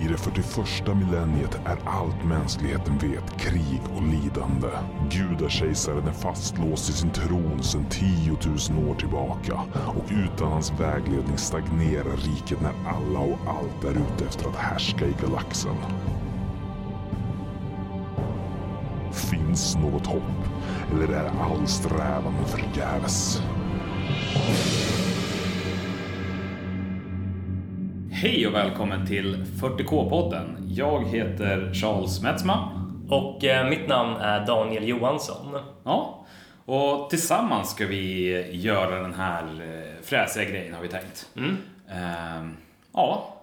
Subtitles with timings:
[0.00, 4.68] I det 41 millenniet är allt mänskligheten vet krig och lidande.
[5.10, 8.36] Gudakejsaren är fastlåst i sin tron sedan 10
[8.76, 14.24] 000 år tillbaka och utan hans vägledning stagnerar riket när alla och allt är ute
[14.28, 15.76] efter att härska i galaxen.
[19.12, 20.48] Finns något hopp?
[20.92, 23.42] Eller är all strävan förgäves?
[28.18, 30.56] Hej och välkommen till 40K-podden.
[30.68, 32.82] Jag heter Charles Metzma.
[33.08, 35.58] Och eh, mitt namn är Daniel Johansson.
[35.84, 36.26] Ja,
[36.64, 41.28] och tillsammans ska vi göra den här eh, fräsiga grejen har vi tänkt.
[41.36, 41.56] Mm.
[41.90, 42.56] Ehm,
[42.92, 43.34] ja,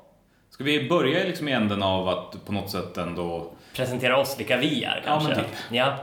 [0.49, 3.51] ska vi börja liksom i änden av att på något sätt ändå...
[3.75, 5.29] Presentera oss vilka vi är Ja, kanske.
[5.29, 5.47] men typ.
[5.71, 5.93] Ja.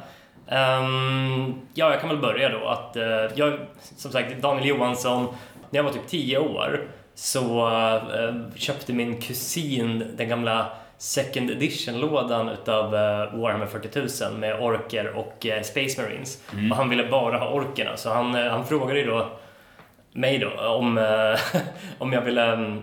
[0.49, 3.59] Ehm, ja, jag kan väl börja då att eh, jag,
[3.97, 5.25] som sagt, Daniel Johansson,
[5.71, 6.89] när jag var typ 10 år
[7.21, 10.67] så eh, köpte min kusin den gamla
[10.99, 16.43] second edition-lådan utav uh, Warhammer 40 000 med orker och eh, Space Marines.
[16.71, 19.29] Och han ville bara ha orkerna, så han, eh, han frågade ju då
[20.13, 21.41] mig då om, eh,
[21.99, 22.83] om jag ville mm,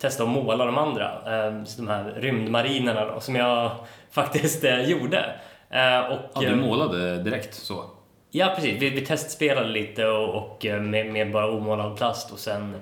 [0.00, 3.70] testa att måla de andra, eh, de här rymdmarinerna då, som jag
[4.10, 5.24] faktiskt eh, gjorde.
[5.70, 7.84] Eh, och, Ja, du eh, målade direkt så.
[8.30, 8.82] Ja, precis.
[8.82, 12.80] Vi, vi testspelade lite och, och eh, med, med bara omålad plast och sen eh,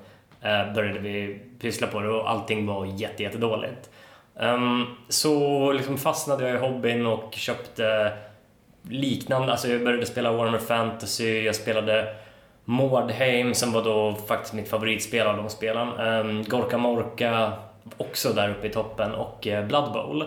[0.74, 3.90] började vi pyssla på det och allting var jätte, jättedåligt.
[4.34, 8.12] Um, så liksom fastnade jag i hobbyn och köpte
[8.82, 12.14] liknande, alltså jag började spela Warhammer Fantasy, jag spelade
[12.64, 15.88] Mordheim som var då faktiskt mitt favoritspel av de spelen.
[15.88, 17.52] Um, Gorka Morka,
[17.96, 20.22] också där uppe i toppen och eh, Blood Bowl.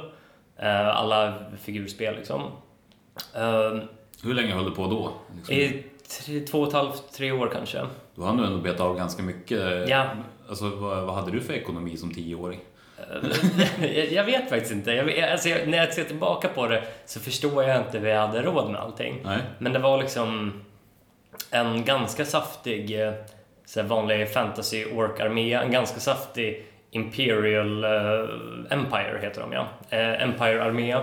[0.57, 2.41] Eh, alla figurspel liksom.
[3.35, 3.81] Um,
[4.23, 5.11] Hur länge höll du på då?
[5.35, 5.83] Liksom, i
[6.21, 7.81] tre, två och ett halvt, tre år kanske.
[8.15, 9.89] Då hann du ändå betat av ganska mycket.
[9.89, 10.05] Ja.
[10.49, 12.59] Alltså, vad, vad hade du för ekonomi som tioåring?
[13.81, 14.91] jag, jag vet faktiskt inte.
[14.91, 18.27] Jag, alltså, jag, när jag ser tillbaka på det så förstår jag inte hur jag
[18.27, 19.21] hade råd med allting.
[19.23, 19.39] Nej.
[19.59, 20.61] Men det var liksom
[21.51, 23.13] en ganska saftig eh,
[23.65, 25.53] så här vanlig fantasy ork-armé.
[25.53, 28.29] En ganska saftig Imperial eh,
[28.69, 29.67] Empire heter de ja.
[29.89, 30.91] Eh, Empire-armé.
[30.91, 31.01] Eh,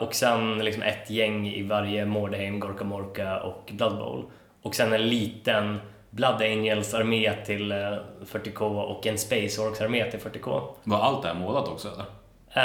[0.00, 4.24] och sen liksom ett gäng i varje Mordheim, Gorka Morka och Blood Bowl.
[4.62, 5.80] Och sen en liten
[6.10, 7.78] Blood Angels armé till eh,
[8.26, 10.62] 40K och en Space Orcs armé till 40K.
[10.84, 12.04] Var allt det här målat också eller?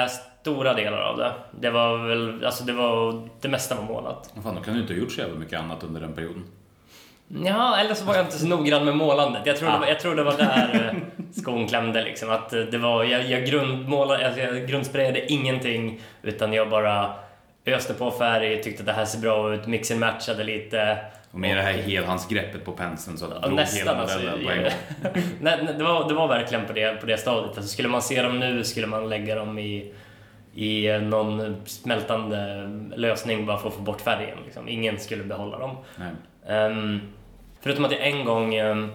[0.04, 0.10] Eh,
[0.42, 1.34] stora delar av det.
[1.60, 4.34] Det var väl, alltså det var, det mesta var målat.
[4.44, 6.44] Fan, då kan du inte ha gjort så jävla mycket annat under den perioden.
[7.28, 9.42] Ja, eller så var jag inte så noggrann med målandet.
[9.46, 9.74] Jag tror, Ah.
[9.74, 12.30] det, var, jag tror det var där eh, skon klämde liksom.
[12.32, 17.14] Att eh, det var, jag, jag, grundmålade, alltså jag grundsprayade ingenting utan jag bara
[17.66, 20.98] öste på färg, tyckte att det här ser bra ut, mixen matchade lite.
[21.32, 24.18] Och med det här helhandsgreppet på penseln så att Ja, drog nästan hela alltså.
[24.20, 25.24] modellen på en gång.
[25.42, 27.58] nej, det, var, det var verkligen på det, på det stadiet.
[27.58, 29.94] Alltså, skulle man se dem nu skulle man lägga dem i,
[30.56, 34.38] i eh, någon smältande lösning bara för att få bort färgen.
[34.46, 34.70] Liksom.
[34.70, 35.78] Ingen skulle behålla dem.
[35.96, 36.12] Nej.
[37.62, 38.92] Förutom att jag en gång ehm,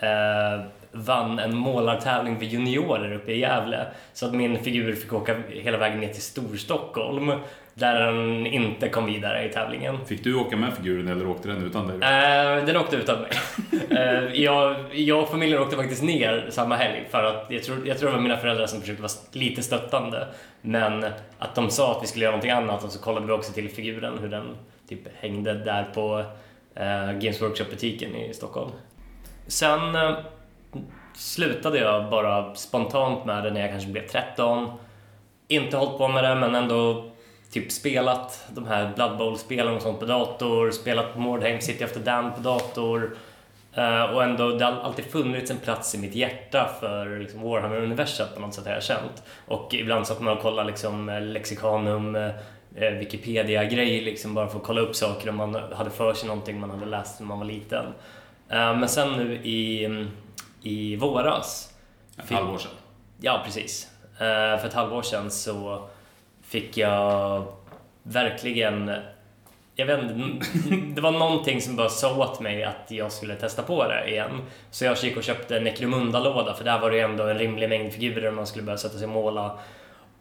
[0.00, 3.86] eh, vann en målartävling för juniorer uppe i Gävle.
[4.12, 7.32] Så att min figur fick åka hela vägen ner till Storstockholm.
[7.74, 9.98] Där den inte kom vidare i tävlingen.
[10.06, 11.96] Fick du åka med figuren eller åkte den utan dig?
[11.96, 13.30] Eh, den åkte utan mig.
[13.90, 17.98] Eh, jag, jag och familjen åkte faktiskt ner samma helg för att jag tror, jag
[17.98, 20.26] tror det var mina föräldrar som försökte vara lite stöttande.
[20.60, 21.04] Men
[21.38, 23.68] att de sa att vi skulle göra någonting annat och så kollade vi också till
[23.68, 24.56] figuren hur den
[24.88, 26.24] typ hängde där på
[26.74, 28.70] Eh, Games Workshop-butiken i Stockholm.
[29.46, 30.18] Sen eh,
[31.14, 34.72] slutade jag bara spontant med det när jag kanske blev 13.
[35.48, 37.04] Inte hållit på med det men ändå
[37.50, 42.34] typ spelat de här Blood Bowl-spelen och sånt på dator, spelat Mordheim City After Dam
[42.34, 43.16] på dator.
[43.74, 48.26] Eh, och ändå, det har alltid funnits en plats i mitt hjärta för liksom, Warhammer-universum
[48.34, 49.22] på något sätt har jag känt.
[49.46, 52.30] Och ibland satt man och kollade liksom, eh, lexikanum, eh,
[52.76, 56.60] eh, Wikipedia-grejer liksom, bara för att kolla upp saker om man hade för sig någonting
[56.60, 57.86] man hade läst när man var liten.
[58.48, 59.88] Eh, men sen nu i,
[60.62, 61.74] i våras
[62.18, 62.70] Ett halvår sedan.
[63.20, 63.88] Ja, precis.
[64.18, 65.88] Eh, för ett halvår sedan så
[66.42, 67.44] fick jag
[68.02, 68.92] verkligen...
[69.74, 70.46] Jag vet inte,
[70.94, 74.40] det var någonting som bara sa åt mig att jag skulle testa på det igen.
[74.70, 77.68] Så jag gick och köpte en Necromunda-låda för där var det ju ändå en rimlig
[77.68, 79.58] mängd figurer man skulle börja sätta sig och måla.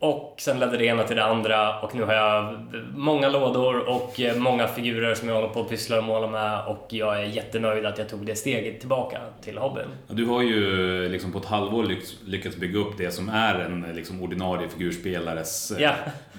[0.03, 2.55] Och sen ledde det ena till det andra och nu har jag
[2.95, 6.85] många lådor och många figurer som jag håller på att pyssla och måla med och
[6.89, 9.85] jag är jättenöjd att jag tog det steget tillbaka till hobbyn.
[10.07, 13.85] Du har ju liksom på ett halvår lyck- lyckats bygga upp det som är en
[13.95, 15.91] liksom ordinarie figurspelares eh, Ja.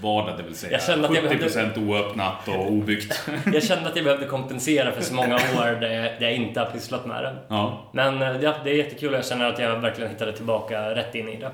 [0.03, 3.29] vardag, det vill säga Jag kände att jag 70% oöppnat och obyggt.
[3.53, 6.61] Jag kände att jag behövde kompensera för så många år där jag, där jag inte
[6.61, 7.35] har pysslat med det.
[7.49, 7.79] Ja.
[7.93, 11.14] Men eh, ja, det är jättekul och jag känner att jag verkligen hittade tillbaka rätt
[11.14, 11.50] in i det.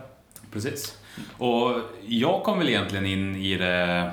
[0.52, 0.97] Precis.
[1.38, 1.74] Och
[2.06, 4.10] jag kom väl egentligen in i det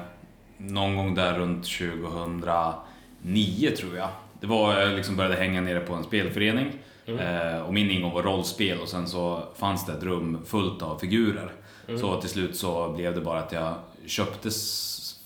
[0.57, 4.09] någon gång där runt 2009 tror jag.
[4.39, 6.71] Det var, jag liksom började hänga nere på en spelförening
[7.05, 10.97] eh, och min ingång var rollspel och sen så fanns det ett rum fullt av
[10.97, 11.51] figurer.
[11.99, 13.75] Så till slut så blev det bara att jag
[14.05, 14.49] köpte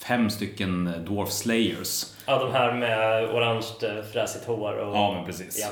[0.04, 2.06] fem stycken Dwarf Slayers.
[2.26, 4.96] Ja, de här med orange eh, fräsigt hår och...
[4.96, 5.60] Ja, men precis.
[5.60, 5.68] Ja.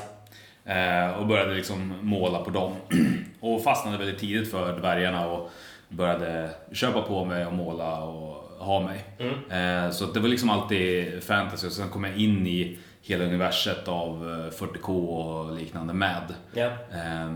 [0.74, 2.72] Eh, och började liksom måla på dem.
[3.40, 5.50] och fastnade väldigt tidigt för dvärgarna och
[5.88, 8.34] började köpa på mig och måla och
[8.66, 9.04] ha mig.
[9.50, 13.88] Eh, så det var liksom alltid fantasy och sen kom jag in i hela universet
[13.88, 16.34] av eh, 40K och liknande med.
[16.90, 17.32] Eh,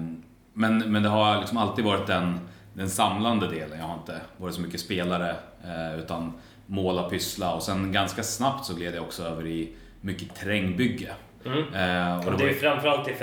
[0.52, 2.40] men, men det har liksom alltid varit den,
[2.74, 3.78] den samlande delen.
[3.78, 6.32] Jag har inte varit så mycket spelare eh, utan
[6.66, 11.12] måla, pyssla och sen ganska snabbt så gled jag också över i mycket terrängbygge.
[11.44, 13.14] Eh, och Och det det är var, ju framförallt i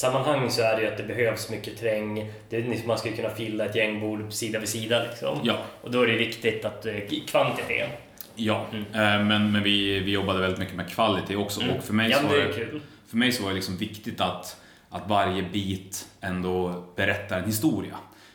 [0.00, 2.30] föreningssammanhang så är det ju att det behövs mycket terräng.
[2.48, 5.38] Det är, liksom- man ska ju kunna fylla ett gängbord sida vid sida liksom.
[5.42, 5.58] Ja.
[5.82, 7.88] Och då är det viktigt att är kvantitet.
[8.34, 12.10] Ja, eh, men, men vi, vi jobbade väldigt mycket med kvalitet också och för mig,
[12.10, 14.56] Ja, så var det det, för mig så var det liksom viktigt att,
[14.90, 17.94] att varje bit ändå berättar en historia.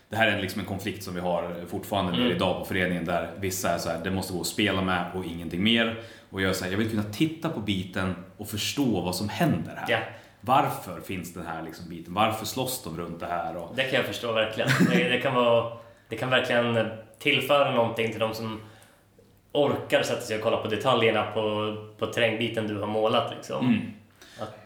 [0.10, 2.32] Det här är liksom en konflikt som vi har fortfarande Mm.
[2.32, 5.26] idag på föreningen där vissa är så här, det måste gå att spela med och
[5.26, 6.00] ingenting mer.
[6.30, 9.30] Och jag är så här, jag vill kunna titta på biten och förstå vad som
[9.30, 9.86] händer här.
[9.90, 10.00] Ja.
[10.42, 12.14] Varför finns den här liksom biten?
[12.14, 13.56] Varför slåss de runt det här?
[13.58, 14.70] Och, Det kan jag förstå verkligen.
[14.90, 15.78] Det, det, kan vara,
[16.10, 16.88] det kan verkligen
[17.20, 18.62] tillföra någonting till de som
[19.52, 23.32] orkar sätta sig och kolla på detaljerna på, på terrängbiten du har målat.
[23.36, 23.66] Liksom.
[23.68, 23.82] Mm.
[24.40, 24.58] Att-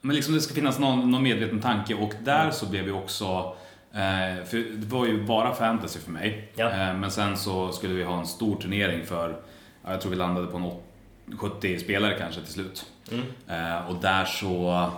[0.00, 3.54] Men liksom det ska finnas någon, någon medveten tanke och där så blev vi också
[3.92, 6.52] eh, för det var ju bara fantasy för mig.
[6.54, 6.70] Ja.
[6.70, 9.36] Eh, men sen så skulle vi ha en stor turnering för,
[9.84, 10.82] ja, jag tror vi landade på något
[11.38, 12.84] 70 spelare kanske till slut.
[13.48, 14.90] Eh, och där så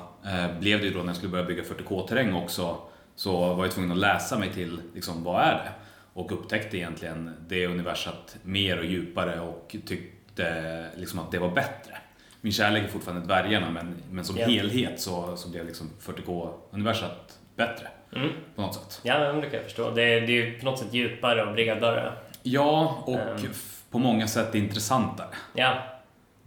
[0.60, 2.76] blev det ju då när jag skulle börja bygga 40K-terräng också
[3.16, 5.72] så var jag tvungen att läsa mig till liksom, vad är det?
[6.14, 11.96] Och upptäckte egentligen det universat mer och djupare och tyckte liksom att det var bättre.
[12.40, 14.46] Min kärlek är fortfarande dvärgarna men, men som Ja.
[14.46, 18.28] helhet så, så blev liksom 40K-universat bättre Mm.
[18.56, 19.00] på något sätt.
[19.02, 19.90] Ja, det kan jag förstå.
[19.90, 22.12] Det, är- det är ju på något sätt djupare och bredare.
[22.42, 25.28] Ja, och f- på många sätt intressantare.
[25.54, 25.82] Ja,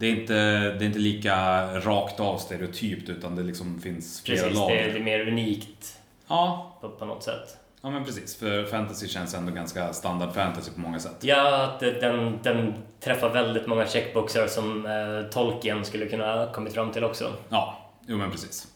[0.00, 4.40] Det är, inte, det är inte lika rakt av stereotypt utan det liksom finns flera
[4.42, 4.58] precis.
[4.58, 4.74] lager.
[4.76, 5.98] Det, är- det är mer unikt
[6.28, 7.56] Ja, på, på något sätt.
[7.82, 8.36] ja, men precis.
[8.36, 11.16] För fantasy känns ändå ganska standard fantasy på många sätt.
[11.20, 16.74] Ja, att den, den träffar väldigt många checkboxar som eh, Tolkien skulle kunna ha kommit
[16.74, 17.32] fram till också.
[17.48, 18.66] Ja, jo men precis.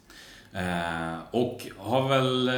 [0.55, 2.55] Eh, och har väl, eh,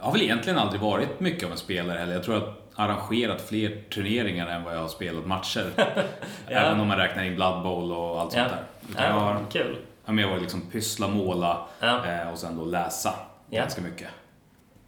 [0.00, 2.12] har väl egentligen aldrig varit mycket av en spelare heller.
[2.14, 5.66] Jag tror att arrangerat fler turneringar än vad jag har spelat matcher.
[6.48, 8.40] Även om man räknar in Blood Bowl och allt Ja.
[8.48, 8.90] sånt där.
[8.90, 9.76] Utan jag har, Ja, kul.
[10.18, 12.06] jag har liksom pyssla, måla Ja.
[12.06, 13.14] eh, och sen då läsa
[13.50, 13.60] Ja.
[13.60, 14.08] ganska mycket.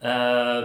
[0.01, 0.11] Eh,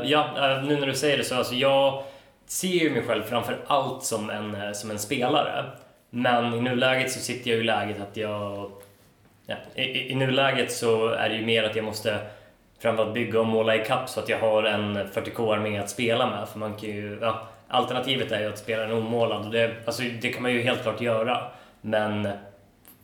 [0.04, 2.04] ja, eh, nu när du säger det så, alltså jag
[2.46, 5.66] ser ju mig själv framför allt som en, eh, som en spelare.
[6.10, 8.72] Men i nuläget så sitter jag i läget att jag...
[9.46, 12.20] Ja, i, I nuläget så är det ju mer att jag måste
[12.82, 16.50] framförallt bygga och måla i kapp så att jag har en 40k-armé att spela med.
[16.50, 20.04] För man kan ju, ja, alternativet är ju att spela en omålad och det, alltså,
[20.22, 21.42] det kan man ju helt klart göra.
[21.82, 22.30] Men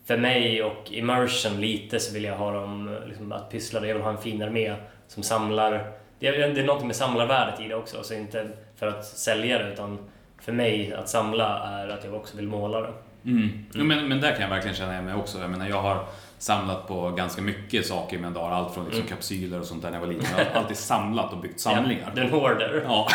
[0.05, 3.87] för mig och immersion lite så vill jag ha dem liksom, att pyssla.
[3.87, 4.75] Jag vill ha en fin armé
[5.07, 5.91] som samlar.
[6.19, 8.03] Det är, det är något med samlarvärdet i det också.
[8.03, 9.97] Så inte för att sälja det utan
[10.41, 12.93] för mig att samla är att jag också vill måla det.
[13.25, 13.65] Mm.
[13.73, 15.39] Jo, men, men där kan jag verkligen känna igen mig också.
[15.39, 16.05] Jag menar, jag har
[16.39, 18.51] samlat på ganska mycket saker med dagar.
[18.55, 19.09] Allt från liksom Mm.
[19.15, 20.27] kapsyler och sånt där när jag var liten.
[20.37, 22.03] Jag har alltid samlat och byggt samlingar.
[22.05, 22.81] Ja, du är en hoarder.
[22.87, 23.07] Ja,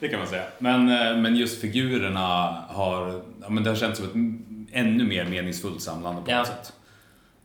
[0.00, 0.42] det kan man säga.
[0.58, 2.26] Men, eh, men just figurerna
[2.68, 6.38] har, ja, men det har känts som ett ännu mer meningsfullt samlande på Ja.
[6.38, 6.72] något sätt.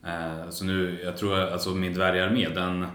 [0.05, 2.87] Eh, Så nu, jag tror alltså min dvärgarmé, den...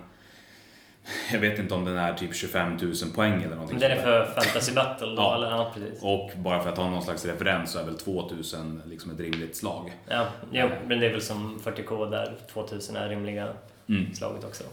[1.33, 4.25] Jag vet inte om den är typ 25 000 poäng eller någonting Den är för
[4.25, 5.35] fantasy battle då, Ja.
[5.35, 5.51] eller?
[5.51, 6.03] Ja, precis.
[6.03, 9.57] Och bara för att ha någon slags referens så är väl 2000 liksom ett rimligt
[9.57, 9.93] slag.
[10.09, 13.49] Ja, jo, men det är väl som 40k där 2000 är rimliga
[13.89, 14.15] Mm.
[14.15, 14.65] slaget också.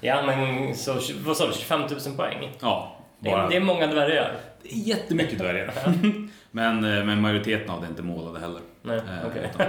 [0.00, 1.52] Ja, men så vad sa du?
[1.52, 2.52] 25 000 poäng?
[2.60, 3.48] Ja, bara...
[3.48, 4.32] det är många dvärgar.
[4.62, 5.72] Det är jättemycket dvärgar.
[6.50, 8.60] men, eh, men majoriteten av det är inte målade heller.
[8.82, 9.66] Nej, Eh, utan-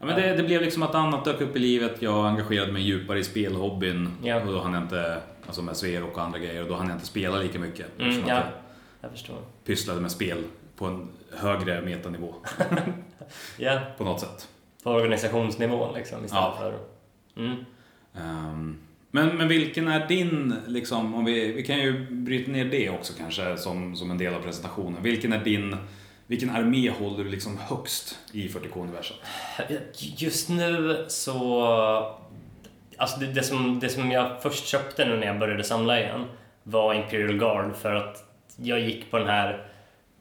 [0.00, 2.02] Ja, men det, det blev liksom att annat dök upp i livet.
[2.02, 4.08] Jag engagerade mig djupare i spelhobbyn.
[4.22, 4.40] Ja.
[4.40, 6.96] Och då hann jag inte, alltså med Sverok och andra grejer, och då hann jag
[6.96, 7.86] inte spela lika mycket.
[8.00, 8.42] Mm, ja.
[9.00, 9.36] jag förstår.
[9.64, 10.38] pysslade med spel
[10.76, 12.34] på en högre metanivå
[13.56, 14.48] Ja, på något sätt.
[14.82, 16.56] på organisationsnivå liksom istället Ja.
[16.58, 16.78] för...
[17.42, 17.56] Mm.
[18.14, 18.78] Ehm,
[19.10, 23.12] men, men vilken är din, liksom, om vi, vi kan ju bryta ner det också
[23.18, 25.02] kanske som, som en del av presentationen.
[25.02, 25.76] Vilken är din,
[26.30, 29.16] vilken armé håller du liksom högst i 40K-universum?
[30.16, 31.64] Just nu så...
[32.96, 36.24] Alltså det, det, som, det som jag först köpte nu när jag började samla igen
[36.62, 38.24] var Imperial Guard för att
[38.56, 39.66] jag gick på den här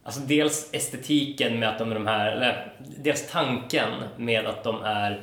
[0.04, 4.84] Alltså dels estetiken med att de är de här, eller dels tanken med att de
[4.84, 5.22] är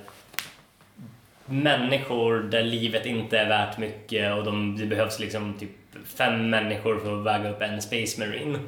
[1.47, 5.71] människor där livet inte är värt mycket och de, det behövs liksom typ
[6.05, 8.59] fem människor för att väga upp en Space Marine.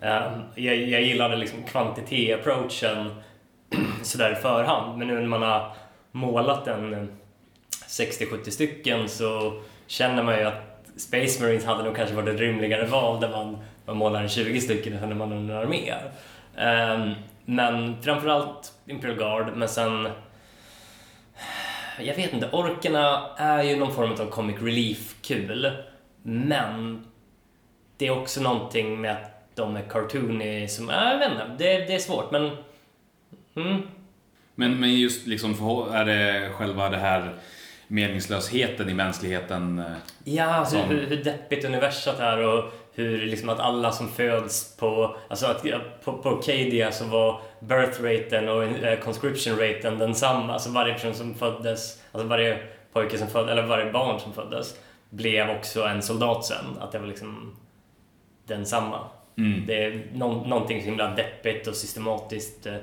[0.00, 3.22] Ehm, jag, jag gillade liksom kvantitet-approachen
[4.02, 5.72] sådär i förhand men nu när man har
[6.12, 7.16] målat en
[7.88, 10.62] 60-70 stycken så känner man ju att
[10.96, 14.60] Space Marines hade nog kanske varit ett rymligare val där man, man målar en 20
[14.60, 15.94] stycken än när man har en armé.
[16.56, 20.08] Um, men framförallt Imperial Guard, men sen
[22.00, 25.72] jag vet inte, orkerna är ju någon form av comic relief-kul.
[26.22, 27.06] Men
[27.96, 31.94] det är också någonting med att de är cartoony som, jag vet inte, det, det
[31.94, 32.50] är svårt men...
[33.56, 33.82] Mm.
[34.54, 35.54] Men, men just liksom,
[35.92, 37.34] är det själva det här
[37.88, 39.78] meningslösheten i mänskligheten?
[39.78, 39.84] Eh,
[40.24, 40.88] ja, alltså som...
[40.88, 45.64] hur, hur deppigt universat är och hur liksom att alla som föds på, alltså att
[46.04, 50.52] på, på Cadia så var birth raten och uh, conscription raten densamma.
[50.52, 54.74] Alltså varje person som föddes, alltså varje pojke som föddes, eller varje barn som föddes
[55.10, 56.78] blev också en soldat sen.
[56.80, 57.56] Att det var liksom
[58.46, 59.00] densamma.
[59.38, 59.66] Mm.
[59.66, 62.76] Det är no någonting så himla deppigt och systematiskt uh,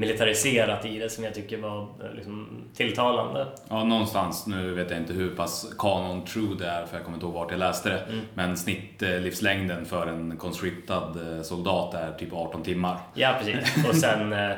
[0.00, 3.46] militariserat i det som jag tycker var eh, liksom, tilltalande.
[3.68, 4.46] Ja, någonstans.
[4.46, 7.34] Nu vet jag inte hur pass kanon true det är för jag kommer inte ihåg
[7.34, 7.98] vart jag läste det.
[7.98, 8.20] Mm.
[8.34, 12.98] Men snittlivslängden för en conscriptad eh, soldat är typ 18 timmar.
[13.14, 13.84] Ja, precis.
[13.88, 14.50] Och sen äh,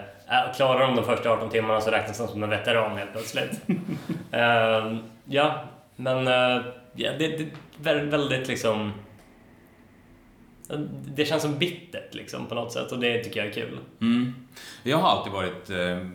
[0.57, 3.61] klarar de de första 18 timmarna så räknas de som en veteran helt plötsligt.
[3.69, 5.65] uh, ja,
[5.97, 8.93] men uh, ja, det, det är väldigt liksom
[11.15, 13.79] det känns som bittert liksom på något sätt och det tycker jag är kul.
[14.01, 14.35] Mm.
[14.83, 16.07] Jag har alltid varit, eh,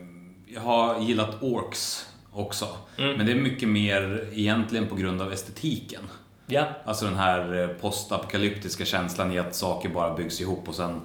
[0.53, 2.67] jag har gillat orks också.
[2.97, 3.17] Mm.
[3.17, 6.01] Men det är mycket mer egentligen på grund av estetiken.
[6.45, 6.65] Ja.
[6.85, 11.01] Alltså den här eh, postapokalyptiska känslan i att saker bara byggs ihop och sen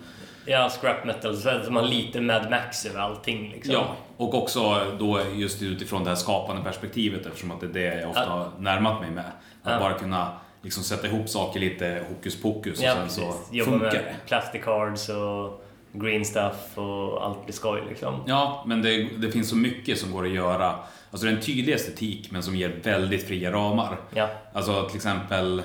[0.47, 3.51] Ja, scrap metal, så att man lite Mad Max över allting.
[3.51, 3.75] Liksom.
[3.75, 8.01] Ja, och också då just utifrån det här skapande perspektivet eftersom att det är det
[8.01, 9.25] jag ofta har närmat mig med.
[9.63, 9.79] Att ja.
[9.79, 10.33] bara kunna
[10.63, 13.23] liksom sätta ihop saker lite hokus pokus och ja, sen precis.
[13.23, 14.15] så Jobba funkar det.
[14.27, 18.25] plastic cards och green stuff och allt blir skoj liksom.
[18.27, 20.75] Ja, men det, det, finns så mycket som går att göra.
[21.11, 23.97] Alltså en tydlig estetik men som ger väldigt fria ramar.
[24.15, 24.29] Ja.
[24.53, 25.63] Alltså till exempel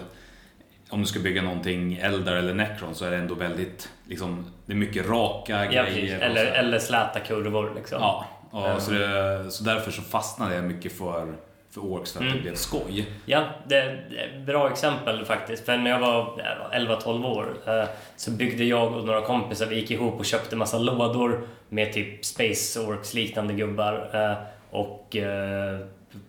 [0.89, 4.73] om du ska bygga någonting Eldar eller Necron så är det ändå väldigt, liksom, det
[4.73, 6.19] är mycket raka ja, grejer.
[6.19, 7.97] Eller, eller släta kurvor liksom.
[8.01, 8.79] Ja, och mm.
[8.79, 11.35] så, det, så därför så fastnade jag mycket för
[11.71, 12.37] för Orks för att mm.
[12.37, 13.05] det blev skoj.
[13.25, 15.65] Ja, det är ett bra exempel faktiskt.
[15.65, 16.41] För när jag var
[16.73, 20.79] 11-12 år eh, så byggde jag och några kompisar, vi gick ihop och köpte massa
[20.79, 24.09] lådor med typ Space Orks liknande gubbar.
[24.13, 24.37] Eh,
[24.71, 25.79] och eh,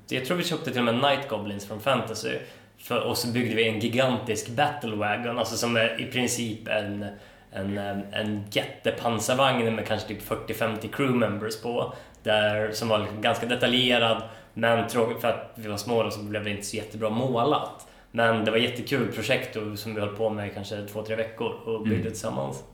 [0.08, 2.36] jag tror vi köpte till och med Night Goblins från Fantasy.
[2.78, 7.06] För, och så byggde vi en gigantisk Battle Wagon, alltså som är i princip en
[7.52, 7.78] en,
[8.12, 11.94] en jättepansarvagn med kanske typ 40-50 crew members på.
[12.22, 14.22] Där, som var liksom ganska detaljerad
[14.58, 17.88] men för att vi var små så blev det inte så jättebra målat.
[18.10, 21.52] Men det var jättekul projekt som vi höll på med i kanske två, tre veckor
[21.64, 22.12] och byggde mm.
[22.12, 22.64] tillsammans.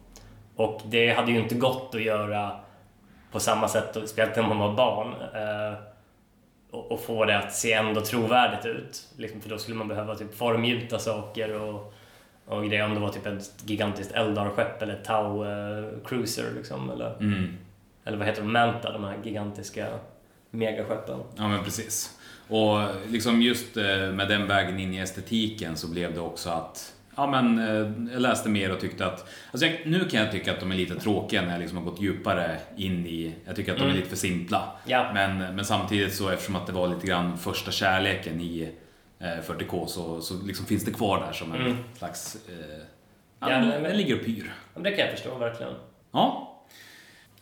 [0.56, 2.60] Och det hade ju inte gått att göra
[3.32, 5.78] på samma sätt, speciellt när man var barn, eh,
[6.70, 9.08] och, få det att se ändå trovärdigt ut.
[9.16, 11.94] Liksom, för då skulle man behöva typ formgjuta saker och,
[12.46, 12.84] och grejer.
[12.84, 17.56] Om det var typ ett gigantiskt Eldar-skepp eller Tau eh, Cruiser liksom, eller, mm.
[18.04, 18.52] eller vad heter de?
[18.52, 19.86] Manta, de här gigantiska
[20.54, 21.20] megaskeppen.
[21.36, 22.18] Ja men precis.
[22.48, 26.94] Och liksom just eh, med den vägen in i estetiken så blev det också att
[27.16, 30.52] Ja men eh, jag läste mer och tyckte att, alltså jag, nu kan jag tycka
[30.52, 33.72] att de är lite tråkiga när jag liksom har gått djupare in i, jag tycker
[33.72, 33.96] att de är mm.
[33.96, 34.72] lite för simpla.
[34.86, 35.10] Ja.
[35.14, 38.72] Men, men samtidigt så eftersom att det var lite grann första kärleken i
[39.18, 41.76] eh, 40K så, så liksom finns det kvar där som en mm.
[41.98, 42.82] slags, eh,
[43.40, 44.52] ja, ja, men, det ligger och pyr.
[44.74, 45.72] Det kan jag förstå verkligen.
[46.12, 46.53] Ja.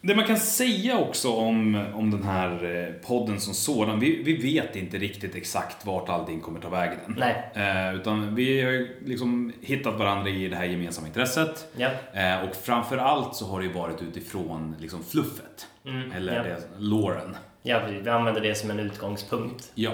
[0.05, 4.37] Det man kan säga också om, om den här eh, podden som sådan, vi, vi
[4.37, 7.17] vet inte riktigt exakt vart allting kommer ta vägen än.
[7.19, 7.51] Nej.
[7.55, 11.67] Eh, utan vi har liksom hittat varandra i det här gemensamma intresset.
[11.77, 11.89] Ja.
[12.13, 15.67] Eh, och framförallt så har det ju varit utifrån liksom fluffet.
[15.87, 16.13] Mm.
[16.13, 16.43] Eller ja.
[16.43, 17.37] det, låren.
[17.63, 19.73] Ja, vi använder det som en utgångspunkt.
[19.75, 19.93] Ja.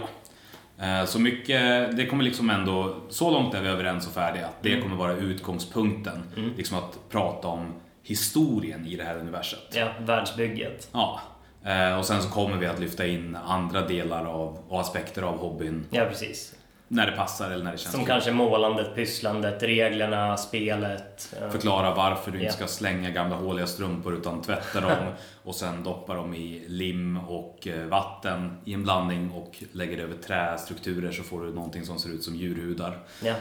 [0.78, 4.62] Eh, så mycket, det kommer liksom ändå, så långt är vi överens och färdiga, att
[4.62, 4.82] det mm.
[4.82, 6.22] kommer vara utgångspunkten.
[6.36, 6.50] Mm.
[6.56, 7.72] Liksom att prata om
[8.08, 9.60] historien i det här universet.
[9.72, 10.88] Ja, världsbygget.
[10.92, 11.20] Ja.
[11.64, 15.38] Eh, och sen så kommer vi att lyfta in andra delar av och aspekter av
[15.38, 15.86] hobbyn.
[15.90, 16.54] Ja, precis.
[16.90, 18.08] när det passar eller när det känns Som kul.
[18.08, 21.34] kanske målandet, pysslandet, reglerna, spelet.
[21.42, 22.52] eh, Förklara varför du inte Ja.
[22.52, 24.96] ska slänga gamla håliga strumpor utan tvätta dem
[25.44, 30.02] och sen doppa dem i lim och eh, vatten i en blandning och lägger det
[30.02, 32.98] över trästrukturer så får du någonting som ser ut som djurhudar.
[33.24, 33.34] Ja,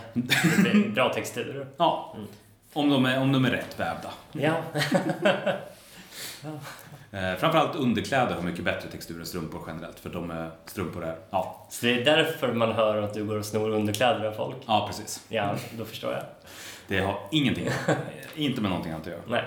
[0.96, 1.68] bra texturer.
[1.78, 2.16] Ja,
[2.78, 4.10] om de är, om de är rätt vävda.
[4.32, 4.54] Ja,
[7.12, 11.16] Eh, framförallt underkläder har mycket bättre textur än strumpor generellt för de är, strumpor är,
[11.30, 14.56] ja, så det är därför man hör att du går och snor underkläder av folk.
[14.68, 15.26] ja precis.
[15.30, 16.22] Ja, då förstår jag.
[16.88, 17.68] Det har ingenting,
[18.36, 19.22] inte med någonting annat att göra.
[19.28, 19.44] Nej.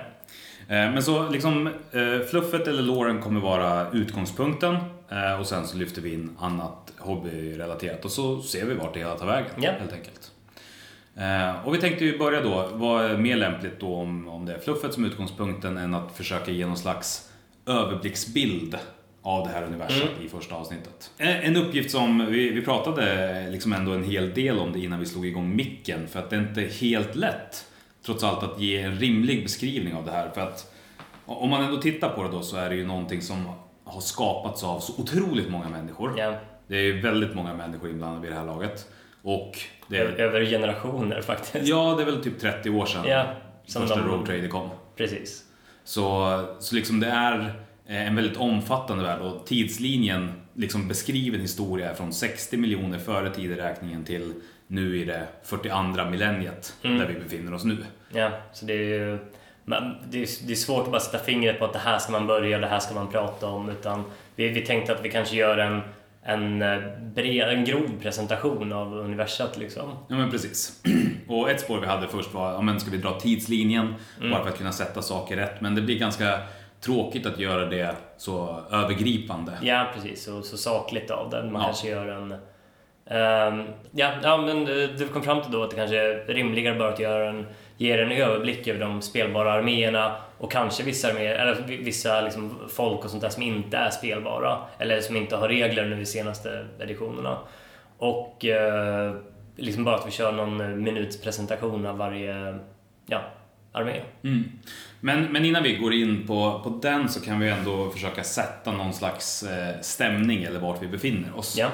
[0.68, 4.76] Eh, Men så liksom eh, fluffet eller låren kommer vara utgångspunkten
[5.08, 9.00] eh, och sen så lyfter vi in annat hobbyrelaterat och så ser vi vart det
[9.00, 9.72] hela tar vägen Ja.
[9.72, 10.30] helt enkelt.
[11.16, 14.54] Eh, Och vi tänkte ju börja då, vad är mer lämpligt då om, om det
[14.54, 17.30] är fluffet som utgångspunkten än att försöka ge någon slags
[17.66, 18.78] överblicksbild
[19.22, 21.10] av det här universum i första avsnittet.
[21.18, 25.00] Eh, En uppgift som vi, vi pratade liksom ändå en hel del om det innan
[25.00, 27.66] vi slog igång micken för att det inte är helt lätt
[28.06, 30.30] trots allt att ge en rimlig beskrivning av det här.
[30.30, 30.72] För att
[31.26, 33.44] om man ändå tittar på det då så är det ju någonting som
[33.84, 36.14] har skapats av så otroligt många människor.
[36.18, 36.34] Ja.
[36.66, 38.88] Det är ju väldigt många människor inblandade vid det här laget.
[39.22, 39.58] Och
[39.88, 41.68] det är, Över generationer faktiskt.
[41.68, 43.24] ja, det är väl typ 30 år sedan Ja,
[43.66, 44.68] som första de- Rogue Trader kom.
[44.96, 45.44] Precis.
[45.84, 47.38] Så, så liksom det är
[47.86, 53.30] eh, en väldigt omfattande värld och tidslinjen liksom beskriver en historia från 60 miljoner före
[53.30, 54.32] tideräkningen till
[54.66, 56.98] nu i det 42 millenniet Mm.
[56.98, 57.76] där vi befinner oss nu.
[58.12, 59.18] Ja, så det är ju...
[59.64, 62.26] Det, är, det är svårt att bara sätta fingret på att det här ska man
[62.26, 63.68] börja och det här ska man prata om.
[63.68, 64.04] Utan
[64.36, 65.80] vi, vi tänkte att vi kanske gör en,
[66.22, 66.78] en, eh,
[67.14, 69.88] bred, en grov presentation av universat liksom.
[70.08, 70.82] Ja men precis.
[71.28, 74.30] Och ett spår vi hade först var, ja men ska vi dra tidslinjen Mm.
[74.30, 75.60] bara för att kunna sätta saker rätt.
[75.60, 76.38] Men det blir ganska
[76.80, 79.52] tråkigt att göra det så övergripande.
[79.62, 80.24] Ja, precis.
[80.24, 81.52] Så, så sakligt av den.
[81.52, 81.66] Man Ja.
[81.66, 82.32] kanske gör en...
[83.06, 86.78] ehm, ja, ja, men du du kom fram till då att det kanske är rimligare
[86.78, 87.46] bara att göra en,
[87.80, 92.58] ge en överblick över de spelbara arméerna och kanske vissa arméer, eller vi- vissa liksom
[92.68, 96.06] folk och sånt där som inte är spelbara eller som inte har regler nu i
[96.06, 97.38] senaste editionerna.
[97.98, 99.14] Och eh,
[99.56, 102.58] liksom bara att vi kör någon minuts presentation av varje
[103.06, 103.20] ja,
[103.72, 104.00] armé.
[104.24, 104.44] Mm.
[105.00, 108.72] Men, men innan vi går in på, på den så kan vi ändå försöka sätta
[108.72, 111.56] någon slags eh, stämning eller vart vi befinner oss.
[111.58, 111.68] Ja,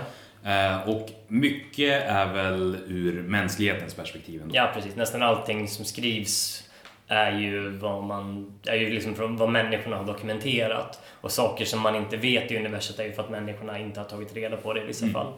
[0.86, 4.56] och mycket är väl ur mänsklighetens perspektiv ändå.
[4.56, 4.96] ja precis.
[4.96, 6.62] Nästan allting som skrivs
[7.08, 11.80] är ju vad man är ju liksom från vad människorna har dokumenterat och saker som
[11.80, 14.72] man inte vet i universum är ju för att människorna inte har tagit reda på
[14.72, 15.32] det i vissa fall.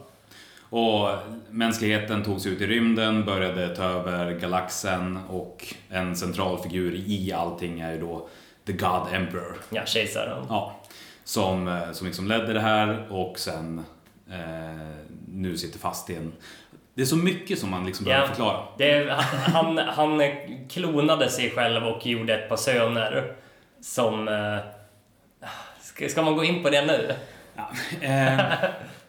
[0.70, 1.08] Och
[1.50, 7.32] mänskligheten tog sig ut i rymden, började ta över galaxen och en central figur i
[7.32, 8.28] allting är ju då
[8.66, 9.56] The God Emperor.
[9.70, 10.46] Ja, kejsaren.
[10.48, 10.80] Ja,
[11.24, 13.84] som, eh, som liksom ledde det här och sen eh,
[15.28, 16.32] nu sitter fast i en...
[16.94, 18.28] Det är så mycket som man liksom behöver Ja.
[18.28, 18.64] förklara.
[18.78, 20.20] Det han, han
[20.70, 23.32] klonade sig själv och gjorde ett par söner
[23.80, 24.28] som...
[24.28, 24.58] eh,
[25.80, 27.14] Ska, ska man gå in på det nu?
[27.56, 28.40] Ja, eh,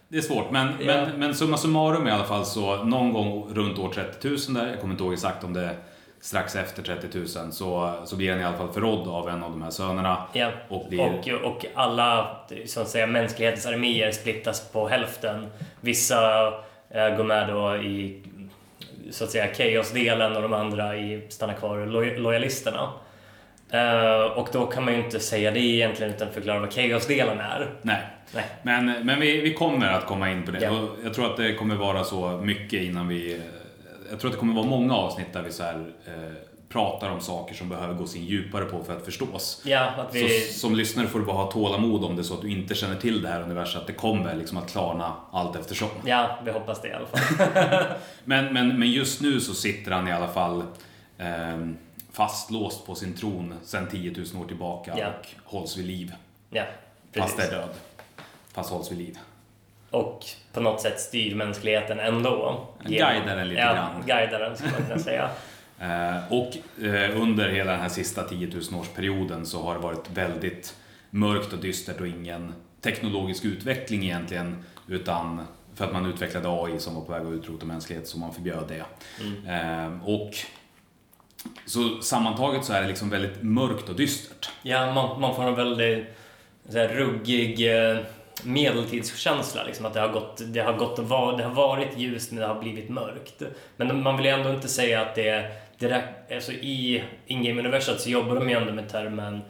[0.08, 0.86] det är svårt, men, Ja.
[0.86, 4.68] men, men summa summarum i alla fall så någon gång runt år 30 000 där,
[4.70, 5.76] jag kommer inte ihåg exakt om det
[6.22, 9.52] strax efter 30 000, så, så blir han i alla fall förrådd av en av
[9.52, 10.18] de här sönerna.
[10.34, 10.52] Ja.
[10.68, 15.48] Och blir, Och, och alla så att säga, mänsklighetens arméer splittas på hälften.
[15.82, 16.48] Vissa
[16.90, 18.22] eh, går med då i
[19.12, 22.90] så att säga chaos-delen och de andra i stannar kvar lo- lojalisterna.
[23.72, 27.70] Eh, och då kan man ju inte säga det egentligen utan förklara vad chaos-delen är.
[27.82, 28.02] Nej,
[28.34, 28.44] Nej.
[28.64, 30.60] men, men vi, vi kommer att komma in på det.
[30.64, 30.88] Ja.
[31.04, 33.42] Jag tror att det kommer vara så mycket innan vi...
[34.10, 36.14] Jag tror att det kommer vara många avsnitt där vi så här, eh,
[36.70, 39.62] pratar om saker som behöver gås in djupare på för att förstås.
[39.66, 40.40] Ja, att vi...
[40.40, 42.96] Så, som lyssnare får du bara ha tålamod om det så att du inte känner
[42.96, 45.90] till det här universum, att det kommer liksom att klarna allt eftersom.
[46.06, 47.86] Ja, vi hoppas det i alla fall.
[48.24, 50.64] Men, men, men just nu så sitter han i alla fall
[51.18, 51.68] eh,
[52.12, 55.08] fastlåst på sin tron sedan 10 000 år tillbaka Ja.
[55.08, 56.14] och hålls vid liv.
[56.50, 56.64] Ja,
[57.18, 57.52] Fast precis.
[57.54, 57.70] är död.
[58.54, 59.18] Fast hålls vid liv.
[59.90, 62.68] Och på något sätt styr mänskligheten ändå.
[62.84, 64.04] Guidar den lite ja, grann.
[64.06, 65.30] guidar den skulle man kunna säga.
[65.82, 70.10] Eh, och eh, under hela den här sista 10 000 årsperioden så har det varit
[70.14, 70.76] väldigt
[71.10, 75.42] mörkt och dystert och ingen teknologisk utveckling egentligen utan
[75.76, 78.64] för att man utvecklade AI som var på väg att utrota mänskligheten så man förbjöd
[78.68, 78.86] det.
[79.52, 80.32] Eh, och
[81.66, 84.50] så sammantaget så är det liksom väldigt mörkt och dystert.
[84.62, 86.06] Ja, man, man får en väldigt
[86.70, 87.60] så här, ruggig
[88.46, 89.64] medeltidskänsla.
[89.64, 92.42] Liksom, att det har, gått, det, har gått och var, det har varit ljust men
[92.42, 93.42] det har blivit mörkt.
[93.78, 96.32] Men man vill ju ändå inte säga att det är direkt...
[96.32, 99.42] Alltså, I Ingame-universat så jobbar de ju ändå med termen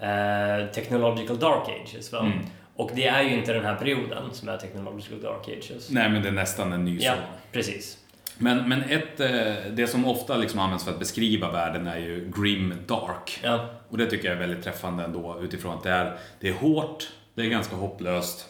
[0.00, 2.12] eh, Technological Dark Ages.
[2.12, 2.18] Va?
[2.20, 2.38] Mm.
[2.76, 5.90] Och det är ju inte den här perioden som är Technological Dark Ages.
[5.90, 7.22] Nej, men det är nästan en ny Ja, sån.
[7.52, 7.98] precis.
[8.40, 9.30] Men, men ett, eh,
[9.70, 13.40] det som ofta liksom används för att beskriva världen är ju grim dark.
[13.42, 16.52] Ja, Och det tycker jag är väldigt träffande ändå utifrån att det är, det är
[16.52, 18.46] hårt, det är ganska hopplöst,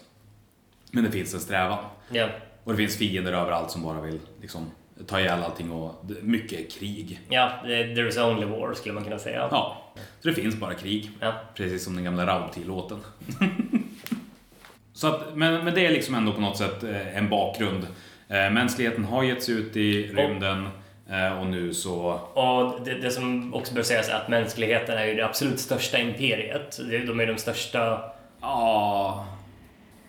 [0.90, 1.78] men det finns en strävan.
[2.12, 2.28] ja,
[2.64, 4.70] Och det finns fiender överallt som bara vill liksom,
[5.06, 7.20] ta ihjäl allting och mycket krig.
[7.28, 9.48] ja, det- there's only war skulle man kunna säga.
[9.50, 9.82] Ja,
[10.20, 11.10] så det finns bara krig.
[11.20, 11.32] Ja.
[11.54, 12.98] Precis som den gamla Rauti-låten.
[14.92, 17.86] så att, men, men det är liksom ändå på något sätt eh, en bakgrund.
[18.28, 20.68] Eh, Mänskligheten har gett sig ut i rymden
[21.10, 22.00] eh, och nu så...
[22.34, 25.98] Och det, det som också bör sägas är att mänskligheten är ju det absolut största
[25.98, 26.78] imperiet.
[27.06, 29.26] De är de största, Ja,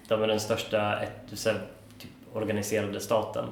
[0.07, 0.99] de är den största
[1.99, 3.45] typ, organiserade staten.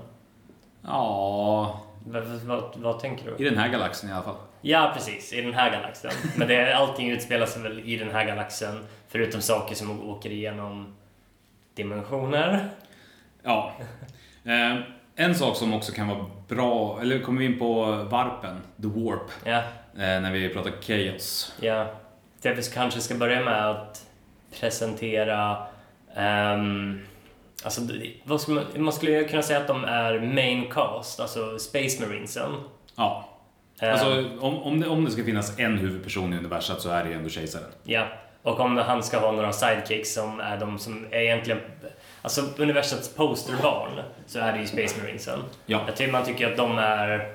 [0.82, 3.50] ja, Vad, vad, vad tänker i du?
[3.50, 4.36] den här galaxen i alla fall.
[4.62, 5.34] Ja, precis.
[5.34, 6.12] I den här galaxen.
[6.36, 8.86] Men det, allting utspelar sig väl i den här galaxen.
[9.08, 10.96] Förutom saker som åker igenom
[11.76, 12.70] dimensioner.
[13.44, 13.74] Ja.
[14.46, 14.78] Eh,
[15.16, 19.32] en sak som också kan vara bra, eller kommer vi in på varpen, the warp,
[19.44, 21.54] Ja, eh, när vi pratar chaos.
[21.62, 21.88] ja.
[22.42, 24.07] Det vi kanske ska börja med att
[24.60, 25.58] presentera
[26.16, 27.00] ehm,
[27.64, 27.82] Alltså,
[28.24, 32.56] vad skulle man, man skulle kunna säga att de är main cast, alltså Space Marinesen.
[32.96, 33.30] Ja.
[33.82, 37.04] Ehm, Alltså, om, om, det, om det ska finnas en huvudperson i universum så är
[37.04, 37.66] det ju ändå kejsaren.
[37.84, 38.08] Ja,
[38.44, 41.62] och om han ska ha några sidekicks som är de som är egentligen...
[42.22, 43.92] Alltså universums posterbarn
[44.28, 45.40] så är det ju Space Marinesen.
[45.66, 45.82] Ja.
[45.88, 47.34] Jag tycker man tycker att de är...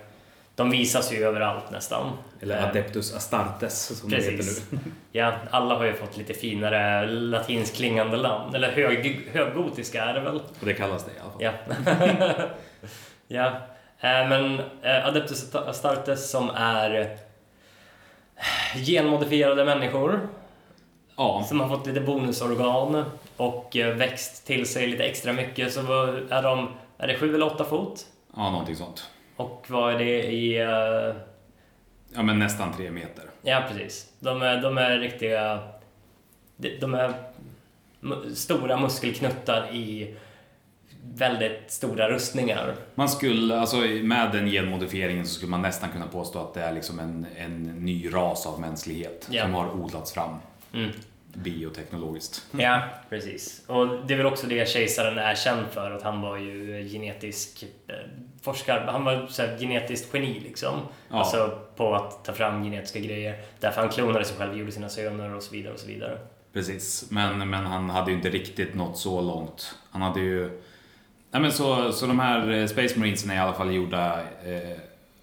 [0.54, 2.06] De visas ju överallt nästan.
[2.42, 4.60] Eller Eh, Adeptus Astartes som det Precis.
[4.60, 4.78] heter nu.
[5.12, 8.54] Ja, alla har ju fått lite finare latinskt klingande namn.
[8.54, 10.36] Eller hög, höggotiska är det väl?
[10.36, 11.42] Och det kallas det i alla fall.
[11.42, 12.46] Ja.
[13.28, 13.46] ja.
[14.00, 17.16] Eh, Men eh, Adeptus Astartes som är
[18.74, 20.28] genmodifierade människor
[21.16, 21.44] Ja.
[21.48, 23.04] som har fått lite bonusorgan
[23.36, 25.72] och växt till sig lite extra mycket.
[25.72, 25.80] Så
[26.30, 28.06] är de, är det sju eller åtta fot?
[28.36, 29.10] ja, någonting sånt.
[29.36, 30.58] Och vad är det i...
[32.14, 33.24] Ja, men nästan tre meter.
[33.42, 34.12] Ja, precis.
[34.20, 35.58] De är, de är riktiga...
[36.56, 37.14] de- är
[38.34, 40.14] stora muskelknuttar i
[41.04, 42.74] väldigt stora rustningar.
[42.94, 46.72] Man skulle, alltså med den genmodifieringen så skulle man nästan kunna påstå att det är
[46.72, 49.42] liksom en, en ny ras av mänsklighet Ja.
[49.42, 50.36] som har odlats fram
[50.74, 50.90] Mm.
[51.34, 52.46] Bioteknologiskt.
[52.50, 53.62] Ja, precis.
[53.66, 57.64] Och det är väl också det kejsaren är känd för, att han var ju genetisk
[57.88, 57.94] eh,
[58.42, 58.90] forskare.
[58.90, 60.80] Han var så här, genetiskt geni liksom.
[61.08, 61.18] Ja.
[61.18, 63.42] Alltså på att ta fram genetiska grejer.
[63.60, 66.18] Därför han klonade sig själv, gjorde sina söner och så vidare och så vidare.
[66.52, 69.78] Precis, men, men han hade ju inte riktigt nått så långt.
[69.90, 70.62] Han hade ju...
[71.30, 74.78] Nej men så, så de här eh, Space Marines är i alla fall gjorda eh,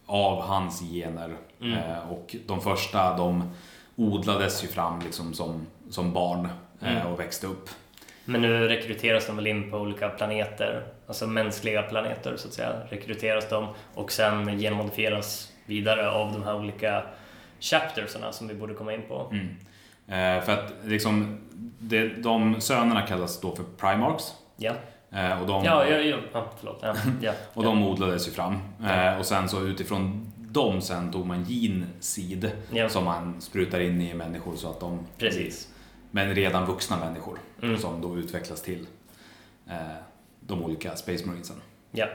[0.05, 1.35] av hans gener.
[1.61, 1.73] Mm.
[1.73, 3.51] Eh, och de första, de
[3.95, 6.45] odlades ju fram liksom som, som barn
[6.81, 7.07] eh, Mm.
[7.07, 7.69] och växte upp.
[8.25, 12.73] Men nu rekryteras de väl in på olika planeter, alltså mänskliga planeter så att säga,
[12.89, 17.03] rekryteras de och sen genmodifieras vidare av de här olika
[17.59, 19.31] chaptersarna som vi borde komma in på.
[19.31, 19.47] Mm.
[20.39, 21.37] Eh, för att liksom,
[21.79, 24.33] det, de sönerna kallas då för Primarchs.
[24.57, 24.73] Ja,
[25.11, 26.79] Eh, och de, ja, ja, ja, ja förlåt.
[26.81, 28.57] Ja, ja, Och de odlades ju fram.
[28.89, 32.89] Eh, och sen så utifrån dem sen tog man genseed Ja.
[32.89, 35.67] som man sprutar in i människor så att de Precis.
[36.11, 37.77] Men redan vuxna människor Mm.
[37.77, 38.87] som då utvecklas till
[39.69, 39.75] eh,
[40.39, 41.55] de olika Space Marinesen.
[41.91, 42.05] Ja.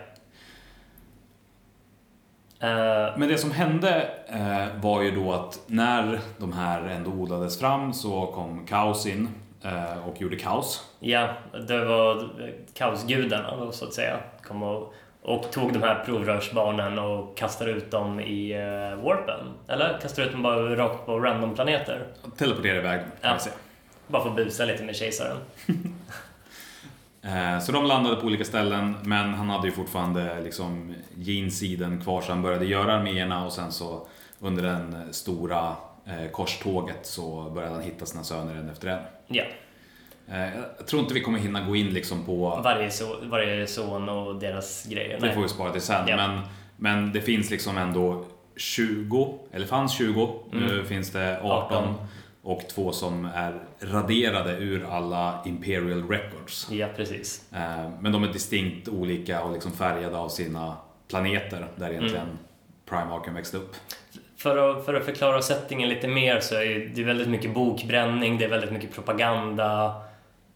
[2.60, 7.58] Eh, Men det som hände eh, var ju då att när de här ändå odlades
[7.60, 9.28] fram så kom kaos in
[9.62, 10.90] eh, och gjorde kaos.
[11.00, 11.28] ja,
[11.68, 12.30] det var
[12.74, 14.16] kaosgudarna då, så att säga.
[14.42, 19.46] Kom och, och tog de här provrörsbarnen och kastade ut dem i uh, warpen.
[19.68, 22.06] Eller kastade ut dem bara rakt på random planeter.
[22.36, 23.38] Teleporterade iväg kan Ja.
[23.38, 23.54] säga.
[24.06, 25.36] Bara för att busa lite med kejsaren.
[27.22, 32.20] Eh, Så de landade på olika ställen men han hade ju fortfarande liksom gensidan kvar
[32.20, 34.06] så han började göra arméerna och sen så
[34.40, 38.98] under den stora eh, korståget så började han hitta sina söner en efter en.
[39.28, 39.42] Ja,
[40.28, 44.08] Eh, Jag tror inte vi kommer hinna gå in liksom på varje, so varje son
[44.08, 45.20] och deras grejer.
[45.20, 46.04] Det får vi spara till sen.
[46.08, 46.16] Ja.
[46.16, 46.40] Men,
[46.76, 48.24] men det finns liksom ändå
[48.56, 50.86] 20, eller fanns 20, nu Mm.
[50.86, 51.76] finns det 18.
[51.84, 51.94] 18.
[52.44, 56.68] Och två som är raderade ur alla Imperial Records.
[56.70, 57.44] Ja, precis.
[57.52, 60.76] Eh, Men de är distinkt olika och liksom färgade av sina
[61.08, 62.38] planeter där egentligen Mm.
[62.88, 63.76] Primarken växte upp.
[64.36, 68.44] För att, för att förklara settingen lite mer så är det väldigt mycket bokbränning, det
[68.44, 69.84] är väldigt mycket propaganda.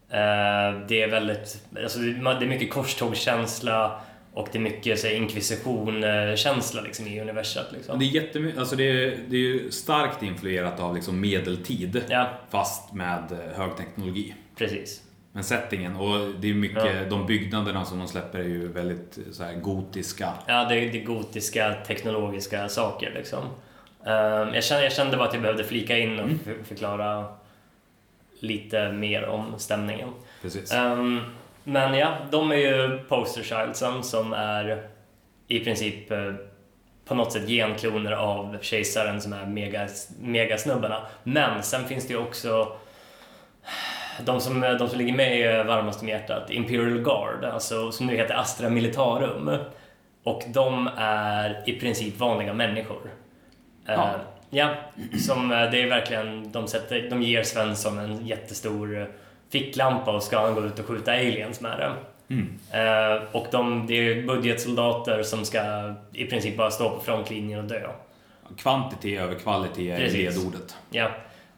[0.09, 3.99] eh, Det är väldigt, alltså det är det är mycket korstågskänsla
[4.33, 7.63] och det är mycket inkvisition-känsla liksom, i universum.
[7.73, 7.99] Liksom.
[7.99, 12.29] det är jättemy- alltså det är, det är ju starkt influerat av liksom medeltid Ja,
[12.49, 14.35] fast med eh, hög teknologi.
[14.57, 15.01] precis.
[15.31, 19.43] men settingen och det är mycket, de byggnaderna som de släpper är ju väldigt så
[19.43, 20.33] här gotiska.
[20.47, 23.43] Ja, det är, det är gotiska teknologiska saker liksom.
[24.05, 26.39] Ehm, jag, kände, jag kände bara att jag behövde flika in och Mm.
[26.39, 27.25] för, förklara
[28.39, 30.09] lite mer om stämningen.
[30.41, 30.71] Precis.
[30.71, 31.19] Ehm,
[31.63, 34.87] men ja, de är ju poster childsen som är
[35.47, 36.33] i princip eh,
[37.05, 39.87] på något sätt genkloner av kejsaren som är mega,
[40.19, 41.01] megasnubbarna.
[41.23, 42.71] Men sen finns det ju också
[44.25, 48.35] de som, de som ligger mig varmast om hjärtat, Imperial Guard, alltså, som nu heter
[48.35, 49.57] Astra Militarum.
[50.23, 53.11] Och de är i princip vanliga människor.
[53.85, 53.93] Ja.
[53.93, 54.19] Eh,
[54.49, 54.75] ja,
[55.19, 59.07] som, eh, det är verkligen, de, sätter, de ger Svensson en jättestor eh,
[59.51, 61.95] ficklampa och ska han gå ut och skjuta aliens med den.
[62.29, 62.59] Mm.
[62.71, 67.65] Eh, och de, det är budgetsoldater som ska i princip bara stå på frontlinjen och
[67.65, 67.89] dö.
[68.57, 70.75] Kvantitet över kvalitet är ledordet.
[70.89, 71.11] Ja.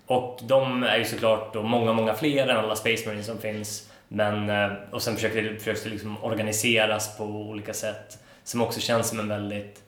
[0.06, 3.92] Och de är ju såklart då många, många fler än alla Space Marines som finns.
[4.08, 8.18] Men, eh, och sen försöker försöker det liksom organiseras på olika sätt.
[8.44, 9.84] Som också känns som en väldigt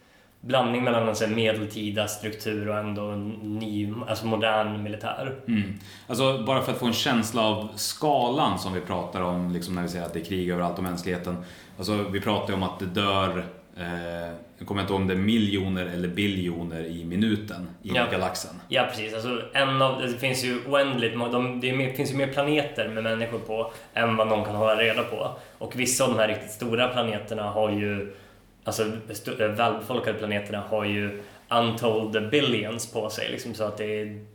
[0.46, 3.02] blandning mellan en medeltida struktur och ändå
[3.42, 5.36] ny, alltså modern militär.
[5.48, 5.80] Mm.
[6.08, 9.82] Alltså bara för att få en känsla av skalan som vi pratar om liksom när
[9.82, 11.38] vi säger att det är krig överallt och mänskligheten.
[11.78, 13.46] Alltså vi pratar ju om att det dör,
[13.78, 18.06] eh, jag kommer inte ihåg om det är miljoner eller biljoner i minuten i Ja.
[18.12, 18.52] galaxen.
[18.68, 19.14] Ja, precis.
[19.14, 23.40] Alltså, en av, det finns ju oändligt de, det finns ju mer planeter med människor
[23.40, 25.32] på än vad någon kan hålla reda på.
[25.58, 28.14] Och vissa av de här riktigt stora planeterna har ju,
[28.64, 28.84] alltså
[29.40, 33.32] äh, välbefolkade planeterna har ju untold billions på sig.
[33.32, 34.26] Liksom, så att det är,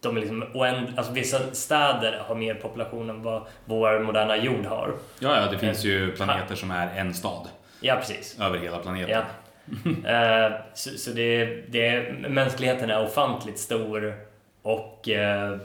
[0.00, 4.64] de är liksom oänd, alltså vissa städer har mer population än vad vår moderna jord
[4.64, 4.94] har.
[5.18, 7.48] Ja, ja, det finns ju planeter som är en stad
[7.80, 8.40] Ja, precis.
[8.40, 9.10] över hela planeten.
[9.10, 9.22] Ja.
[10.04, 14.14] Eh, så så det, det, mänskligheten är ofantligt stor
[14.62, 15.56] och eh,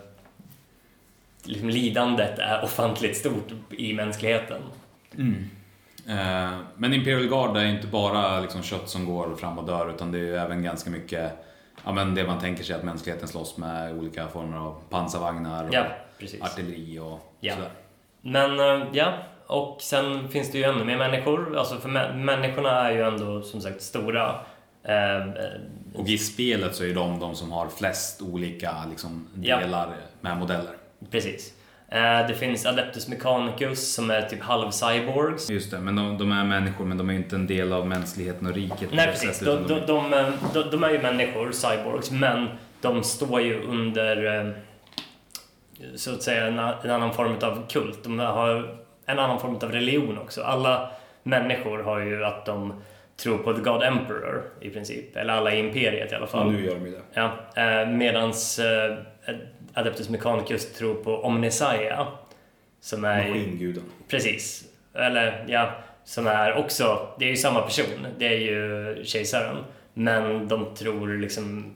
[1.43, 4.61] liksom lidandet är ofantligt stort i mänskligheten.
[5.17, 5.25] Eh,
[6.77, 10.17] Men Imperial Guard är inte bara liksom kött som går fram och dör utan det
[10.17, 11.31] är ju även ganska mycket
[11.85, 15.73] ja, men det man tänker sig att mänskligheten slåss med olika former av pansarvagnar och
[15.73, 15.85] Ja,
[16.41, 17.53] artilleri och Ja.
[17.55, 17.69] sådär.
[18.21, 19.13] Men eh, ja,
[19.47, 21.57] och sen finns det ju ännu mer människor.
[21.57, 24.35] Alltså för mä- människorna är ju ändå som sagt stora.
[24.83, 25.23] Eh, eh,
[25.95, 29.59] Och i spelet så är de de som har flest olika liksom, Ja.
[29.59, 29.89] delar
[30.21, 30.73] med modeller.
[31.11, 31.53] precis.
[31.91, 35.49] Eh, det finns Adeptus Mechanicus som är typ halv-cyborgs.
[35.49, 38.47] Just det, men de, de är människor men de är inte en del av mänskligheten
[38.47, 38.89] och riket.
[38.91, 42.47] Nej precis, sättet, de, de, de, de, de är ju människor, cyborgs, men
[42.81, 44.51] de står ju under eh,
[45.95, 48.03] så att säga en, en annan form av kult.
[48.03, 50.41] De har en annan form av religion också.
[50.41, 50.91] Alla
[51.23, 52.73] människor har ju att de
[53.17, 56.47] tror på The God Emperor i princip, eller alla i imperiet i alla fall.
[56.47, 57.01] Ja, nu gör de ju det.
[57.13, 58.95] Ja, eh, medans eh,
[59.73, 62.07] Adeptus Mechanicus tror på Omnisaia.
[62.81, 63.29] Som är...
[63.29, 63.83] Maskinguden.
[64.07, 64.63] Precis.
[64.93, 65.71] Eller ja,
[66.03, 68.07] som är också, det är ju samma person.
[68.19, 69.57] Det är ju kejsaren.
[69.93, 71.75] Men de tror liksom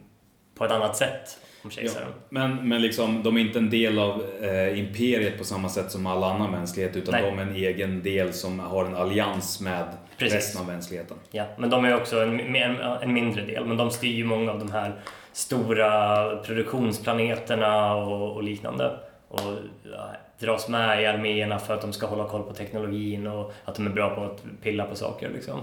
[0.56, 2.08] på ett annat sätt om kejsaren.
[2.30, 6.06] Men, men liksom, de är inte en del av eh, imperiet på samma sätt som
[6.06, 7.24] all annan mänsklighet utan Nej.
[7.24, 9.86] de är en egen del som har en allians med
[10.18, 10.36] Precis.
[10.36, 11.18] resten av mänskligheten.
[11.32, 13.66] Ja, men de är också en, en, en mindre del.
[13.66, 15.02] Men de styr ju många av de här
[15.34, 19.00] stora produktionsplaneterna och, och liknande.
[19.28, 19.42] Och
[19.84, 23.76] ja, dras med i arméerna för att de ska hålla koll på teknologin och att
[23.76, 25.30] de är bra på att pilla på saker.
[25.30, 25.60] Liksom.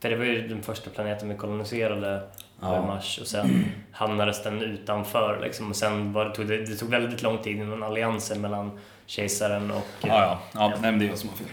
[0.00, 2.22] För det var ju den första planeten vi koloniserade
[2.60, 2.76] Ja.
[2.76, 5.40] på Mars och sen hamnades den utanför.
[5.42, 5.70] Liksom.
[5.70, 9.70] Och sen var det, tog det, det tog väldigt lång tid innan alliansen mellan kejsaren
[9.70, 9.86] och...
[10.00, 10.72] Ja, ja.
[10.72, 11.46] ja men det är jag som har fel.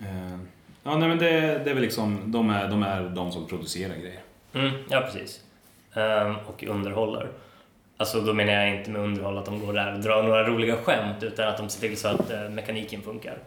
[0.00, 0.38] Eh,
[0.82, 3.94] ja, nej, men det, det är väl liksom, de är, de är de som producerar
[3.94, 4.20] grejer.
[4.54, 5.40] Mm, ja, precis.
[5.98, 7.28] Ehm, och underhåller.
[7.96, 10.76] Alltså då menar jag inte med underhåll att de går där och drar några roliga
[10.76, 13.38] skämt utan att de ser till så att eh, mekaniken funkar.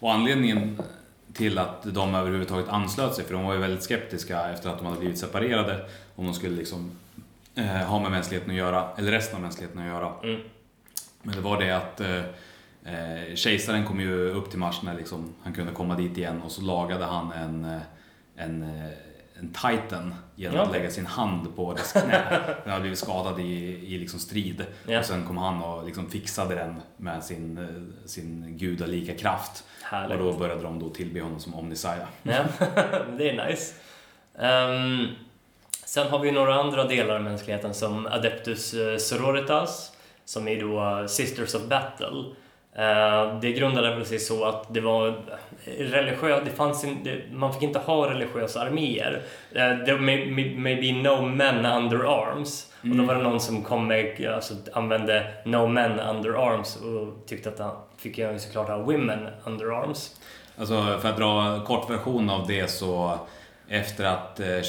[0.00, 0.82] Och anledningen
[1.32, 4.86] till att de överhuvudtaget anslöt sig, för de var ju väldigt skeptiska efter att de
[4.86, 5.84] hade blivit separerade,
[6.16, 6.90] om de skulle liksom
[7.54, 10.12] eh, ha med mänskligheten att göra, eller resten av mänskligheten att göra.
[10.22, 10.40] Mm.
[11.22, 12.24] Men det var det att eh,
[12.84, 16.52] eh, kejsaren kom ju upp till Mars när liksom, han kunde komma dit igen och
[16.52, 17.80] så lagade han en, eh,
[18.36, 18.62] en,
[19.40, 20.62] en titan genom Ja.
[20.62, 22.24] att lägga sin hand på dess knä.
[22.64, 23.44] Den hade blivit skadad i,
[23.94, 24.66] i liksom strid.
[24.86, 24.98] Ja.
[24.98, 29.64] Och sen kom han och liksom fixade den med sin, eh, sin gudalika kraft.
[29.82, 30.18] Härligt.
[30.18, 32.08] Och då började de då tillbe honom som Omnisaia.
[32.22, 32.44] Ja,
[33.18, 33.74] det är nice.
[34.38, 35.06] Ehm,
[35.84, 39.92] sen har vi några andra delar av mänskligheten som Adeptus eh, Sororitas,
[40.24, 42.24] som är då Sisters of Battle.
[42.78, 45.14] Eh, det grundade väl sig så att det var
[45.78, 49.22] religiöst, det fanns det, man fick inte ha religiösa arméer.
[49.52, 52.72] Uh, there may, may, may be no men under arms.
[52.84, 52.92] Mm.
[52.92, 57.26] Och då var det någon som kom med, alltså, använde no men under arms och
[57.26, 60.20] tyckte att han fick ju såklart ha women under arms.
[60.58, 63.18] Alltså för att dra kort version av det så
[63.68, 64.62] efter att eh,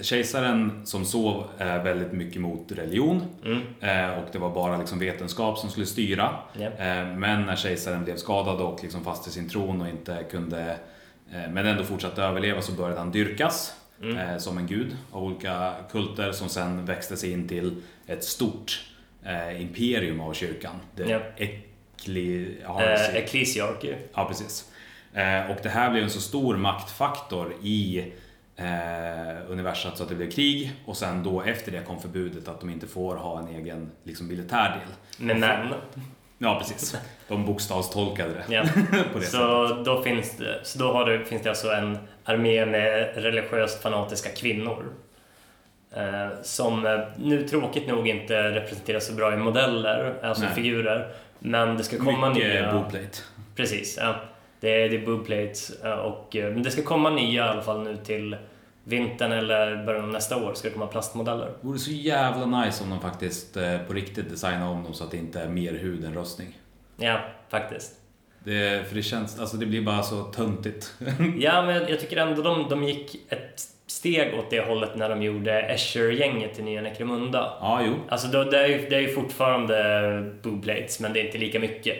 [0.00, 3.60] kejsaren som sov är väldigt mycket mot religion mm.
[3.80, 6.34] Eh, och det var bara liksom vetenskap som skulle styra.
[6.58, 7.16] Yeah.
[7.16, 10.76] Men när kejsaren blev skadad och liksom fast i sin tron och inte kunde
[11.30, 14.40] men ändå fortsatte överleva så började han dyrkas mm.
[14.40, 18.80] som en gud av olika kulter som sen växte sig in till ett stort
[19.58, 20.74] imperium av kyrkan.
[20.94, 21.22] Det yeah.
[21.36, 23.98] ekli, eh.
[24.14, 24.70] Ja, precis.
[25.48, 28.04] Och det här blev en så stor maktfaktor i
[28.58, 32.60] eh, universat så att det blev krig och sen då efter det kom förbudet att
[32.60, 35.26] de inte får ha en egen liksom, militär del.
[35.26, 35.74] Med män?
[36.38, 36.96] Ja, precis.
[37.28, 38.62] De bokstavstolkade det ja.
[39.12, 39.84] på det så sättet.
[39.84, 44.30] Då finns det, så då har du, finns det alltså en armé med religiöst fanatiska
[44.30, 44.84] kvinnor.
[45.96, 50.54] Eh, som eh, nu tråkigt nog inte representeras så bra i modeller, alltså Nej.
[50.54, 51.08] figurer.
[51.38, 52.72] Men det ska komma Mycket nya...
[52.72, 53.18] boobplate.
[53.56, 54.14] Precis, ja.
[54.60, 57.62] Det är, det är boobplates eh, och eh, men det ska komma nya i alla
[57.62, 58.36] fall nu till
[58.84, 61.46] vintern eller början av nästa år ska det komma plastmodeller.
[61.46, 65.04] Det vore så jävla nice om de faktiskt eh, på riktigt designar om dem så
[65.04, 66.58] att det inte är mer hud än röstning.
[66.96, 67.94] Ja, faktiskt.
[68.44, 70.94] Det, för det känns, alltså det blir bara så töntigt.
[71.38, 75.22] ja, men jag, tycker ändå de, de gick ett steg åt det hållet när de
[75.22, 77.52] gjorde Escher-gänget till nya Necromunda.
[77.60, 77.94] Ja, jo.
[78.08, 81.60] Alltså då, det, är ju, det är ju fortfarande booblates, men det är inte lika
[81.60, 81.96] mycket.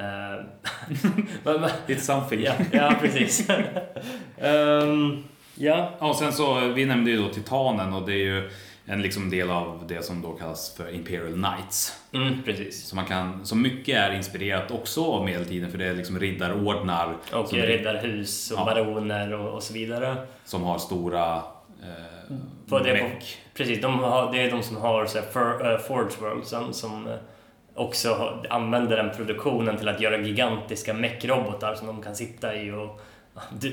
[1.46, 2.42] Uh, Lite something.
[2.42, 3.48] ja, ja, precis.
[4.40, 5.24] um,
[5.60, 5.90] Ja.
[5.98, 8.50] Och sen så, vi nämnde ju då Titanen och det är ju
[8.86, 12.00] en liksom del av det som då kallas för Imperial Knights.
[12.12, 12.84] Mm, precis.
[12.88, 17.16] Så, man kan, så mycket är inspirerat också av medeltiden för det är liksom riddarordnar.
[17.32, 20.16] Och som, riddarhus och ja, baroner och, och, så vidare.
[20.44, 21.36] Som har stora
[21.82, 22.36] eh,
[22.68, 23.08] på det, på,
[23.54, 27.06] Precis, de har, det är de som har så här, for, uh, Forge Worldsen som
[27.06, 27.14] eh,
[27.80, 33.00] också använder den produktionen till att göra gigantiska mech-robotar som de kan sitta i och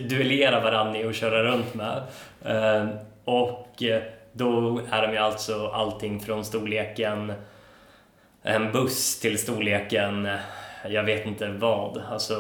[0.10, 2.04] duellera varandra i och köra runt med.
[2.46, 2.90] Ehm,
[3.26, 4.02] och eh,
[4.34, 7.34] då är de ju alltså allting från storleken
[8.44, 10.40] en buss till storleken eh,
[10.90, 11.98] jag vet inte vad.
[11.98, 12.36] Alltså...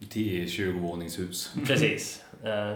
[0.00, 1.54] 10-20 våningshus.
[1.66, 2.24] Precis.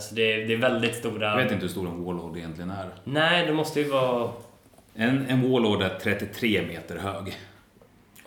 [0.01, 1.31] Så det är, det är väldigt stora...
[1.31, 2.89] Jag vet inte hur stor en Warlord egentligen är.
[3.05, 4.31] Nej, det måste ju vara...
[4.95, 7.37] En, en Warlord är 33 meter hög.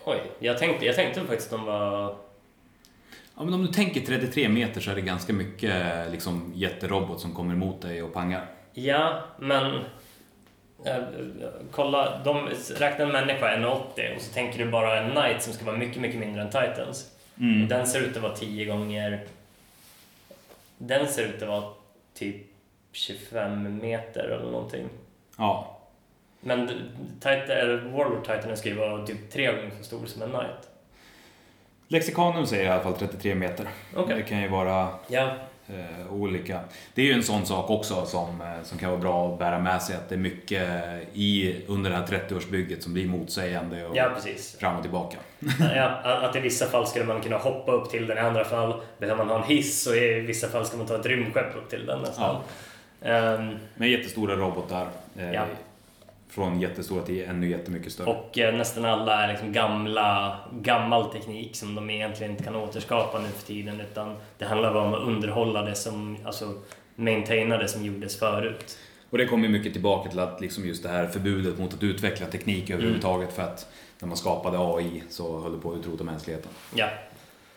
[0.08, 2.16] Oj, jag tänkte, jag tänkte faktiskt att de var
[3.36, 5.72] Ja, men om du tänker 33 meter så är det ganska mycket
[6.10, 8.46] liksom, jätterobot som kommer emot dig och pangar.
[8.72, 9.74] Ja, men
[10.84, 10.96] äh,
[11.70, 15.64] kolla, de räknar en människa 1,80 och så tänker du bara en knight som ska
[15.64, 17.10] vara mycket, mycket mindre än Titans.
[17.40, 17.68] Mm.
[17.68, 19.26] Den ser ut att vara 10 gånger...
[20.78, 21.64] Den ser ut att vara
[22.14, 22.36] typ
[22.92, 24.88] 25 meter eller någonting.
[25.36, 25.77] Ja.
[26.40, 26.68] Men
[27.20, 30.68] Titan, Warlord Titan ska ju vara typ tre gånger så stor som en knight.
[31.88, 33.68] Lexikanum säger i alla fall 33 meter.
[33.96, 34.16] Okay.
[34.16, 35.30] Det kan ju vara ja.
[35.68, 36.60] eh, olika.
[36.94, 39.58] Det är ju en sån sak också som, eh, som kan vara bra att bära
[39.58, 40.68] med sig att det är mycket
[41.12, 44.10] i, under det här 30-årsbygget som blir motsägande och ja,
[44.60, 45.18] fram och tillbaka.
[45.74, 45.88] ja,
[46.22, 49.24] att i vissa fall skulle man kunna hoppa upp till den, i andra fall behöver
[49.24, 51.86] man ha en hiss och i vissa fall ska man ta ett rymdskepp upp till
[51.86, 52.36] den nästan.
[53.00, 53.34] Ja.
[53.34, 54.88] Um, Med jättestora robotar.
[55.16, 55.44] Eh, ja.
[56.28, 58.10] Från jättestora till ännu jättemycket större.
[58.10, 63.18] Och eh, nästan alla är liksom gamla, gammal teknik som de egentligen inte kan återskapa
[63.18, 66.54] nu för tiden utan det handlar bara om att underhålla det som, alltså
[66.94, 68.78] maintaina det som gjordes förut.
[69.10, 72.26] Och det kommer mycket tillbaka till att liksom just det här förbudet mot att utveckla
[72.26, 73.34] teknik överhuvudtaget mm.
[73.34, 73.68] för att
[74.00, 76.50] när man skapade AI så höll det på att utrota mänskligheten.
[76.74, 76.88] Ja.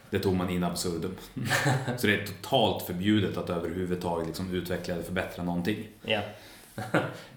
[0.09, 1.15] Det tog man in absurdum.
[1.97, 5.87] så det är totalt förbjudet att överhuvudtaget liksom utveckla eller förbättra någonting.
[6.01, 6.21] Ja.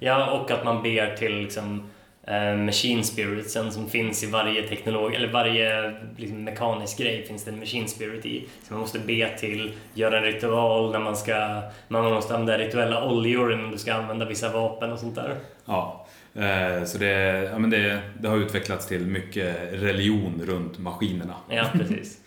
[0.01, 1.91] Ja, och att man ber till liksom,
[2.27, 7.51] eh, machine spiritsen som finns i varje teknolog, eller varje liksom, mekanisk grej finns det
[7.51, 8.45] en machine spirit i.
[8.63, 13.05] Så man måste be till, göra en ritual när man ska, man måste använda rituella
[13.05, 15.37] oljor när du ska använda vissa vapen och sånt där.
[15.65, 21.35] Ja, eh, så det, ja, men det, det har utvecklats till mycket religion runt maskinerna.
[21.49, 22.21] Ja, precis.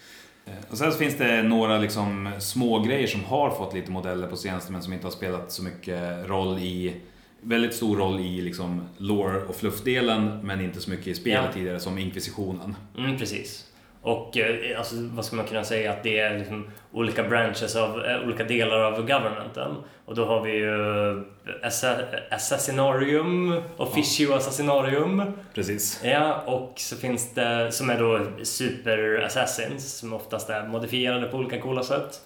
[0.48, 4.28] Eh, och sen så finns det några liksom små grejer som har fått lite modeller
[4.28, 6.96] på senaste men som inte har spelat så mycket roll i
[7.42, 11.52] Väldigt stor roll i liksom lore och fluffdelen men inte så mycket i spelet ja.
[11.54, 12.76] tidigare som inkvisitionen.
[12.98, 13.66] Mm, precis.
[14.08, 15.92] Och eh, alltså, vad ska man kunna säga?
[15.92, 19.76] Att det är liksom olika branches av eh, olika delar av governmenten.
[20.06, 21.24] Och då har vi ju eh,
[21.64, 21.96] assa,
[22.32, 25.32] Assassinarium, Officio Assassinarium.
[25.54, 26.02] Precis.
[26.04, 31.38] Ja, och så finns det som är då Super Assassins som oftast är modifierade på
[31.38, 32.22] olika coola sätt.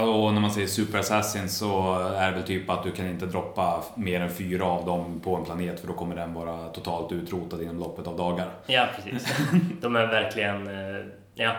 [0.00, 3.26] Och när man säger Super Assassin så är det väl typ att du kan inte
[3.26, 7.12] droppa mer än fyra av dem på en planet för då kommer den vara totalt
[7.12, 8.48] utrotad inom loppet av dagar.
[8.66, 9.36] Ja, precis.
[9.80, 11.04] De är verkligen, eh,
[11.34, 11.50] ja.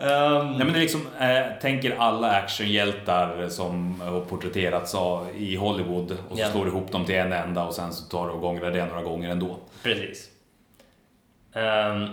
[0.00, 5.56] Ehm, Nej, men det är liksom, eh, tänker alla actionhjältar som har porträtterats av, i
[5.56, 6.50] Hollywood och så Ja.
[6.50, 8.86] slår du ihop dem till en enda och sen så tar du och gångrar det
[8.86, 9.56] några gånger ändå.
[9.82, 10.28] Precis.
[11.54, 12.06] Ehm,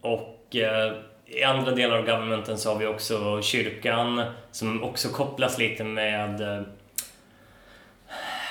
[0.00, 0.92] och eh,
[1.26, 6.40] i andra delar av governmenten så har vi också kyrkan som också kopplas lite med
[6.40, 6.62] eh,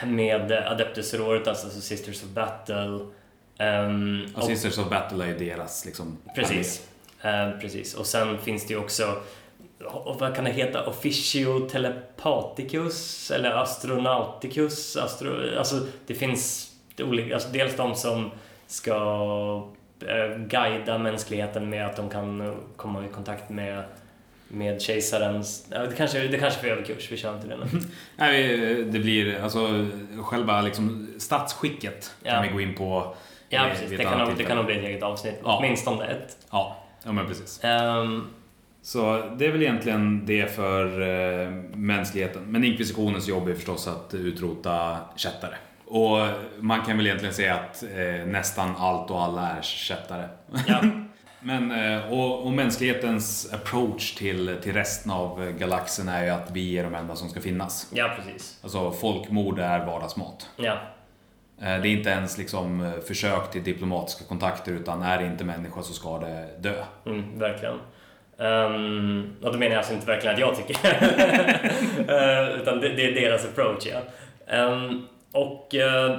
[0.05, 2.99] med Adeptus Sororitas, alltså Sisters of Battle.
[3.57, 6.17] Ehm, Och Sisters of Battle är deras liksom...
[6.35, 6.87] Precis.
[7.21, 7.93] Eh, precis.
[7.93, 9.21] Och sen finns det ju också,
[9.85, 14.97] och vad kan det heta, Officio Telepathicus eller Astronauticus.
[14.97, 18.31] Astro, alltså det finns olika, alltså dels de som
[18.67, 19.67] ska
[20.47, 23.83] guida mänskligheten med att de kan eh, komma i kontakt med
[24.47, 25.65] med kejsarens...
[25.69, 27.65] Det, kanske, det kanske är för överkurs, vi kör inte det nu.
[28.15, 29.85] Nej, det blir alltså
[30.23, 32.41] själva liksom statsskicket kan Ja.
[32.41, 33.15] vi gå in på
[33.49, 33.89] Ja, precis.
[33.89, 35.39] Det kan, nog, det kan nog bli ett eget avsnitt.
[35.43, 35.57] Ja.
[35.59, 36.37] Åtminstone ett.
[36.51, 37.63] Ja, ja men precis.
[37.63, 38.27] Ehm,
[38.81, 42.43] Så det är väl egentligen det för eh, mänskligheten.
[42.45, 45.55] Men inkvisitionens jobb är förstås att utrota kättare.
[45.87, 46.17] Och
[46.59, 50.29] man kan väl egentligen säga att eh, nästan allt och alla är kättare.
[50.67, 50.81] ja,
[51.39, 56.77] Men, eh, och, och mänsklighetens approach till, till resten av galaxen är ju att vi
[56.77, 57.91] är de enda som ska finnas.
[57.93, 58.59] ja, precis.
[58.63, 60.49] Alltså folkmord är vardagsmat.
[60.57, 60.77] Ja,
[61.61, 65.43] Eh, Det är inte ens liksom eh, försök till diplomatiska kontakter utan är det inte
[65.43, 66.83] människa så ska det dö.
[67.05, 67.79] Mm, verkligen.
[68.37, 70.77] Um, och då menar jag alltså inte verkligen att jag tycker.
[72.07, 73.99] Eh, utan det, det är deras approach, ja.
[74.53, 76.17] Ehm, och eh,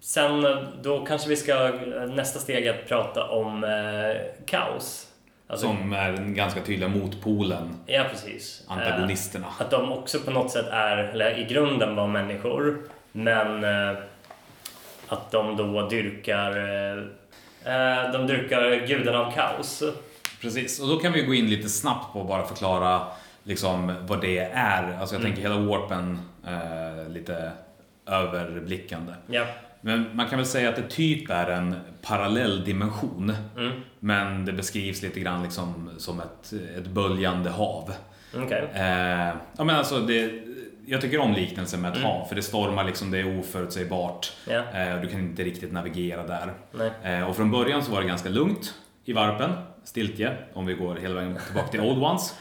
[0.00, 1.70] sen eh, då kanske vi ska,
[2.14, 5.08] nästa steg att prata om eh, kaos.
[5.46, 8.64] Alltså, Som är den ganska tydliga motpolen, Ja, precis.
[8.66, 9.46] Eh, antagonisterna.
[9.58, 12.78] att de också på något sätt är, eller i grunden var människor,
[13.12, 13.98] men eh,
[15.08, 16.98] att de då dyrkar eh,
[17.74, 19.82] eh, de dyrkar guden av kaos.
[20.40, 23.00] Precis, och då kan vi gå in lite snabbt på att bara förklara
[23.44, 24.98] liksom vad det är.
[25.00, 27.52] Alltså jag tänker hela warpen eh, lite
[28.06, 29.12] överblickande.
[29.26, 29.46] Ja.
[29.80, 33.34] Men man kan väl säga att det typ är en parallell dimension.
[33.56, 33.72] Mm.
[33.98, 37.92] Men det beskrivs lite grann liksom som ett, ett böljande hav.
[38.36, 38.68] Okej.
[38.74, 40.32] Eh, ja, men alltså det,
[40.86, 42.08] jag tycker om liknelsen med ett Mm.
[42.10, 44.32] hav, för det stormar liksom, det är oförutsägbart.
[44.48, 44.62] Ja.
[44.74, 46.52] Eh, och du kan inte riktigt navigera där.
[47.02, 48.74] Eh, och från början så var det ganska lugnt
[49.04, 49.50] i varpen,
[49.84, 52.34] stiltje, om vi går hela vägen tillbaka till Old Ones.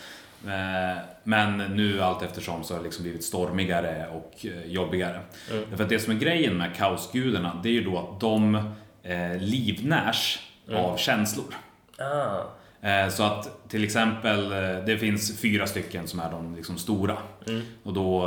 [1.23, 5.19] Men nu allt eftersom så har det liksom blivit stormigare och eh, jobbigare.
[5.51, 5.63] Mm.
[5.69, 8.55] Därför att det som är grejen med kaosgudarna, det är ju då att de
[9.03, 10.83] eh, livnärs Mm.
[10.85, 11.53] av känslor.
[11.97, 12.87] Ah.
[12.87, 17.17] Eh, Så att till exempel, eh, det finns fyra stycken som är de liksom stora.
[17.47, 17.61] Mm.
[17.83, 18.21] Och då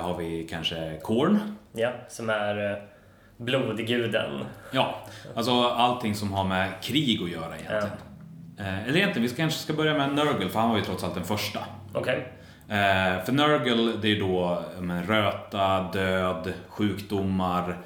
[0.00, 1.56] har vi kanske Korn.
[1.72, 2.82] Ja, som är
[3.36, 4.44] blodguden.
[4.72, 4.98] Ja,
[5.34, 7.96] alltså allting som har med krig att göra egentligen.
[8.58, 11.14] Eh, Eller egentligen, vi kanske ska börja med Nurgle, för han var ju trots allt
[11.14, 11.60] den första.
[11.94, 12.28] Okej.
[12.68, 17.78] Eh, För Nurgle, det är då men, röta, död, sjukdomar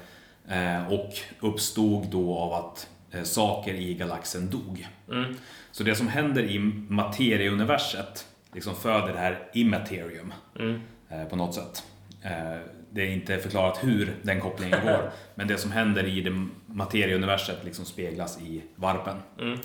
[0.49, 4.87] eh, och uppstod då av att eh, saker i galaxen dog.
[5.11, 5.35] Mm.
[5.71, 10.81] Så det som händer i materieuniverset liksom föder det här immaterium Mm.
[11.09, 11.83] eh, på något sätt.
[12.23, 12.57] Eh,
[12.91, 17.63] det är inte förklarat hur den kopplingen går, men det som händer i det materieuniverset
[17.65, 19.15] liksom speglas i varpen.
[19.39, 19.59] Mm.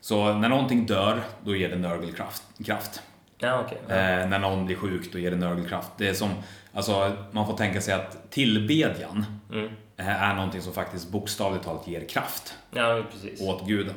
[0.00, 2.42] Så när någonting dör, då ger det Nurgle-kraft.
[2.66, 3.02] Kraft.
[3.38, 3.64] Ja.
[3.88, 3.94] Ja.
[3.94, 5.90] Eh, när någon blir sjuk, då ger det Nurgle-kraft.
[5.98, 6.30] Det är som,
[6.74, 9.70] alltså, man får tänka sig att tillbedjan Mm.
[9.96, 13.40] eh, är någonting som faktiskt bokstavligt talat ger kraft Ja, precis.
[13.40, 13.94] åt guden.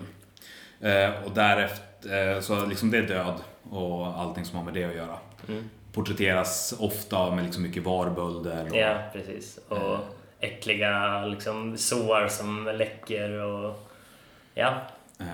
[0.81, 3.33] Eh, och därefter, eh, så liksom det är död
[3.69, 5.17] och allting som har med det att göra.
[5.47, 5.69] Mm.
[5.93, 8.67] Porträtteras ofta med liksom mycket varbölder.
[8.71, 9.59] Och, Ja, precis.
[9.67, 9.97] Och
[10.39, 13.89] äckliga liksom, sår som läcker och...
[14.53, 14.73] Ja,
[15.19, 15.25] eh,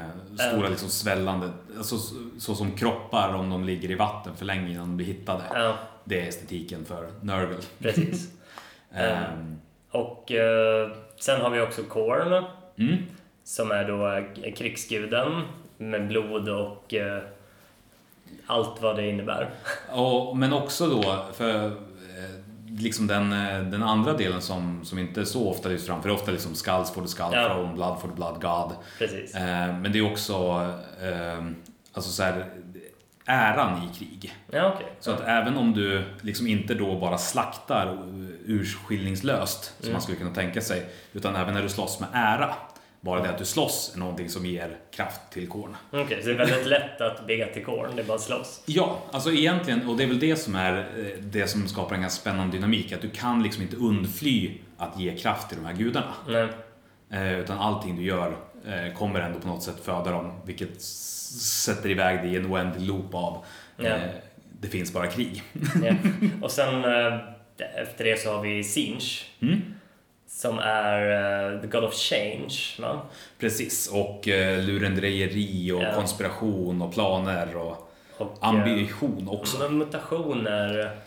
[0.50, 4.72] stora liksom svällande, alltså, så, så som kroppar om de ligger i vatten för länge
[4.72, 5.44] innan de blir hittade.
[5.54, 7.58] ja Det är estetiken för Nurgle.
[7.80, 8.32] precis.
[8.94, 9.60] Ehm,
[9.92, 12.46] Och eh, sen har vi också Korn,
[12.78, 12.98] mm.
[13.44, 14.12] som är då
[14.44, 15.42] eh, krigsguden
[15.78, 17.22] med blod och eh,
[18.46, 19.50] allt vad det innebär.
[19.92, 21.72] Och, men också då, för
[22.80, 26.14] liksom den, eh, den andra delen som, som inte så ofta lyfts fram, för det
[26.16, 27.48] är ofta liksom skulls for the skull Ja.
[27.48, 28.72] throne, blood for the blood god.
[29.00, 29.36] Precis.
[29.36, 30.34] Eh, men det är också
[31.02, 31.46] eh,
[31.94, 32.46] alltså så här,
[33.26, 34.34] äran i krig.
[34.52, 34.88] Ja, okej.
[35.00, 37.98] Så att även om du liksom inte då bara slaktar
[38.46, 39.94] urskillningslöst, som Mm.
[39.94, 42.56] man skulle kunna tänka sig, utan även när du slåss med ära,
[43.06, 45.76] bara det att du slåss är någonting som ger kraft till kåren.
[45.92, 48.62] Okej, så det är väldigt lätt att bygga till korn, det är bara att slåss.
[48.66, 52.02] Ja, alltså egentligen, och det är väl det som är eh, det som skapar en
[52.02, 55.74] ganska spännande dynamik, att du kan liksom inte undfly att ge kraft till de här
[55.74, 56.14] gudarna.
[56.28, 56.48] Nej.
[57.10, 58.38] Eh, utan allting du gör
[58.68, 62.88] eh, kommer ändå på något sätt föda dem, vilket sätter iväg dig i en oändlig
[62.88, 63.46] loop av
[63.78, 63.98] Ja.
[64.62, 65.44] det finns bara krig.
[65.84, 65.94] Ja.
[66.42, 66.84] Och sen
[67.76, 69.26] efter det så har vi Sinch.
[69.42, 69.62] Mm.
[70.36, 73.02] Som är eh, the God of Change, va?
[73.40, 75.94] Precis, och eh, lurendrejeri och Ja.
[75.96, 79.64] konspiration och planer och Och, ambition också.
[79.66, 80.98] eh, mutationer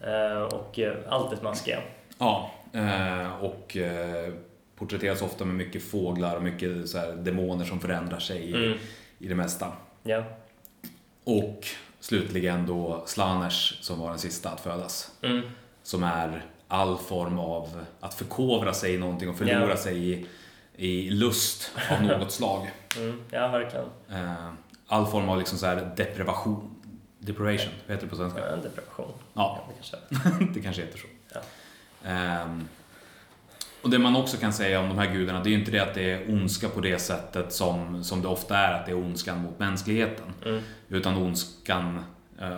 [0.00, 1.78] eh, och eh, allt det smaskiga.
[2.18, 4.32] Ja, eh, och eh,
[4.76, 8.78] porträtteras ofta med mycket fåglar och mycket så här, demoner som förändrar sig i, Mm.
[9.18, 9.72] i det mesta.
[10.02, 10.24] Ja.
[11.24, 11.66] Och
[12.00, 15.10] slutligen då Slaners som var den sista att födas.
[15.22, 15.42] Mm.
[15.82, 19.76] Som är all form av att förkovra sig i någonting och förlora Ja.
[19.76, 20.26] sig i,
[20.76, 22.70] i lust av något slag.
[22.96, 23.22] Mm.
[23.30, 23.86] Ja, verkligen.
[24.10, 24.52] Eh,
[24.86, 26.74] all form av liksom så här deprivation.
[27.18, 28.40] Deprivation, vad heter det på svenska?
[28.40, 29.12] Ja, En depression.
[29.34, 29.96] Ja, det kanske.
[30.54, 31.06] det kanske heter så.
[31.34, 31.40] Ja.
[32.10, 32.68] Ehm,
[33.82, 35.80] och det man också kan säga om de här gudarna, det är ju inte det
[35.80, 38.96] att det är ondska på det sättet som, som det ofta är, att det är
[38.96, 40.24] ondskan mot mänskligheten.
[40.46, 40.62] Mm.
[40.88, 42.04] Utan ondskan,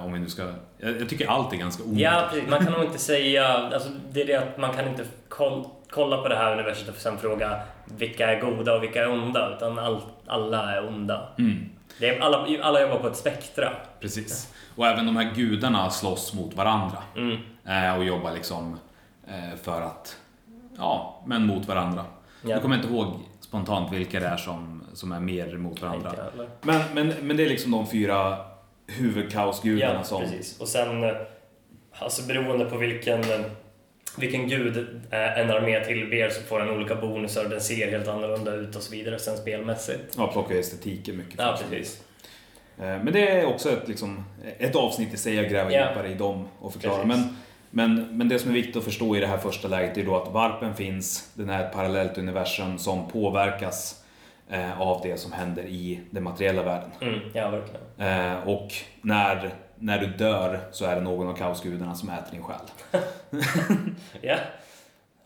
[0.04, 0.42] om vi nu ska...
[0.78, 1.98] Jag, jag tycker allt är ganska ont.
[1.98, 2.48] Ja, precis.
[2.50, 3.46] Man kan nog inte säga...
[3.48, 6.94] Alltså, det är det att man kan inte koll, kolla på det här universet och
[6.94, 9.54] sen fråga vilka är goda och vilka är onda.
[9.56, 11.28] Utan all, alla är onda.
[11.38, 13.68] Mm, Det är, alla, alla jobbar på ett spektra.
[14.00, 14.54] precis.
[14.76, 16.98] Och även de här gudarna slåss mot varandra.
[17.16, 17.36] Mm.
[17.66, 18.78] Eh, och jobbar liksom
[19.28, 20.16] eh, för att...
[20.78, 22.04] Ja, men mot varandra.
[22.42, 22.50] Ja.
[22.50, 23.06] Jag kommer inte ihåg
[23.40, 26.12] spontant vilka det är som, som är mer mot varandra.
[26.62, 28.36] Men, men, men det är liksom de fyra
[28.86, 30.22] huvudkaosgudarna Ja, som...
[30.22, 30.60] precis.
[30.60, 31.10] Och sen, eh,
[31.92, 33.40] alltså beroende på vilken, eh,
[34.18, 34.76] vilken gud
[35.10, 38.82] eh, en armé tillber så får den olika bonusar, den ser helt annorlunda ut och
[38.82, 40.14] så vidare sen spelmässigt.
[40.16, 41.34] Ja, plockar estetiken mycket.
[41.38, 42.00] Ja, precis.
[42.76, 44.24] Men det är också ett, liksom,
[44.58, 45.88] ett avsnitt i sig att gräva Ja.
[45.88, 47.02] djupare i dem och förklara.
[47.04, 47.24] Precis.
[47.70, 50.04] Men, men, men det som är viktigt att förstå i det här första läget är
[50.04, 54.03] då att varpen finns, den är ett parallellt universum som påverkas
[54.50, 56.90] eh, av det som händer i den materiella världen.
[57.00, 57.82] Mm, ja, verkligen.
[58.32, 58.68] Eh, och
[59.02, 62.60] när, när du dör så är det någon av kaosgudarna som äter din själ.
[64.20, 64.36] Ja.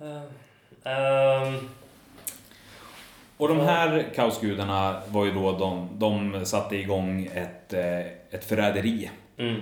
[0.00, 1.68] Eh, ehm,
[3.36, 7.98] Och de här kaosgudarna var ju då de, de satte igång ett, eh,
[8.30, 9.60] ett förräderi mm,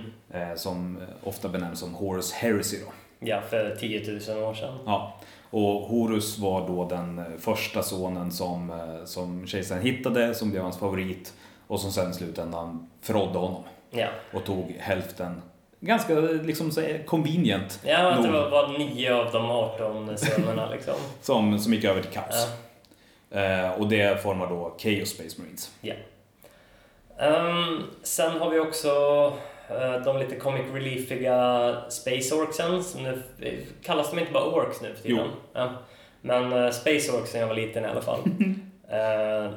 [0.55, 2.77] som ofta benämns som Horus Heresy.
[2.85, 2.91] Då.
[3.27, 4.77] ja, för 10 000 år sedan.
[4.85, 5.19] Ja.
[5.49, 10.77] Och Horus var då den första sonen som, eh, som kejsaren hittade, som blev hans
[10.77, 11.33] favorit
[11.67, 15.41] och som sen i slutändan förrådde honom Ja, och tog hälften,
[15.79, 20.69] ganska liksom här convenient, ja att det nog, var, var 9 av de 18 sönerna
[20.69, 20.93] liksom.
[21.21, 22.47] som, som gick över till kaos.
[23.29, 23.39] Ja.
[23.39, 25.71] Eh, och det formar då Chaos Space Marines.
[25.81, 25.93] Ja.
[27.19, 29.33] Ehm, sen har vi också eh,
[30.05, 32.83] de lite comic reliefiga Space Orcsen.
[32.83, 33.23] Som nu,
[33.83, 35.27] kallas de inte bara Orcs nu för tiden?
[35.53, 35.69] Ja.
[36.21, 38.19] Men uh, Space Orcs när jag var liten i alla fall.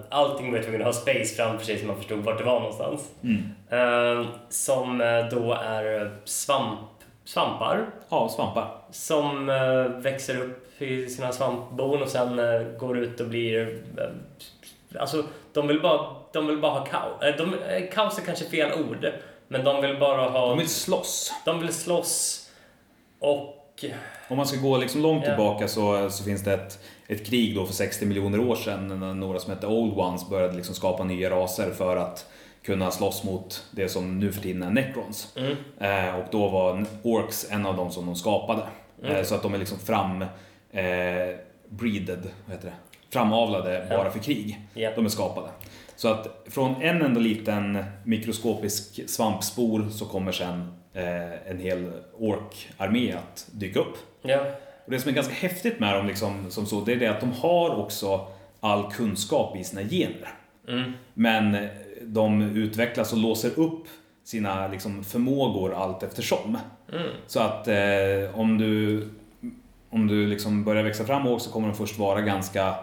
[0.08, 2.60] allting var ju tvungen att ha space framför sig så man förstod vart det var
[2.60, 3.10] någonstans.
[3.22, 4.26] Mm.
[4.48, 6.78] Som eh, då är svamp,
[7.24, 8.76] svampar Ja, svampar.
[8.90, 13.82] som eh, växer upp i sina svampbon och sen eh, går ut och blir...
[13.98, 17.22] eh, alltså, de vill bara, de vill bara ha kaos.
[17.22, 19.06] Eh, de, eh, kaos är kanske fel ord,
[19.50, 20.48] men de vill bara ha...
[20.48, 21.32] De vill slåss.
[21.44, 22.46] de vill slåss
[23.18, 23.56] och...
[24.28, 25.30] Om man ska gå liksom långt Ja.
[25.30, 26.78] tillbaka så, så finns det ett,
[27.08, 30.56] ett krig då för 60 miljoner år sedan när några som hette Old Ones började
[30.56, 32.26] liksom skapa nya raser för att
[32.62, 35.36] kunna slåss mot det som nu för tiden är Necrons.
[35.36, 38.62] Mm, Eh, och då var Orcs en av dem som de skapade.
[39.02, 39.16] Mm.
[39.16, 40.22] Eh, så att de är liksom fram...
[40.72, 41.36] Eh,
[41.68, 42.74] breeded, vad heter det?
[43.12, 44.60] Framavlade bara för krig.
[44.74, 44.90] ja.
[44.96, 45.48] De är skapade.
[46.00, 53.12] Så att från en enda liten mikroskopisk svampspor så kommer sen eh, en hel ork-armé
[53.12, 53.96] att dyka upp.
[54.22, 54.44] ja.
[54.84, 57.20] Och det som är ganska häftigt med dem liksom, som så, det är det att
[57.20, 58.26] de har också
[58.60, 60.28] all kunskap i sina gener.
[60.68, 61.70] Mm, Men eh,
[62.02, 63.84] de utvecklas och låser upp
[64.24, 66.58] sina liksom, förmågor allt eftersom.
[66.92, 67.08] mm.
[67.26, 69.08] Så att eh, om du,
[69.90, 72.74] om du liksom börjar växa fram och så kommer de först vara ganska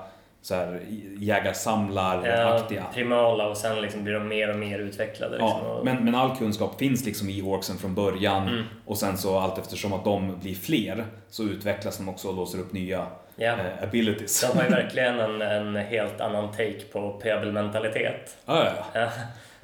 [0.48, 0.82] så här,
[1.20, 2.82] jägar-samlar-aktiga.
[2.82, 5.32] Ja, primala och sen liksom blir de mer och mer utvecklade.
[5.32, 8.64] Liksom, Ja, men, men all kunskap finns liksom i orksen från början Mm.
[8.86, 12.60] och sen så allt eftersom att de blir fler så utvecklas de också och låser
[12.60, 13.48] upp nya Ja.
[13.52, 14.41] eh, abilities.
[14.52, 18.38] De har ju verkligen en, en helt annan take på pebble-mentalitet.
[18.45, 19.08] Ja, ja, ja.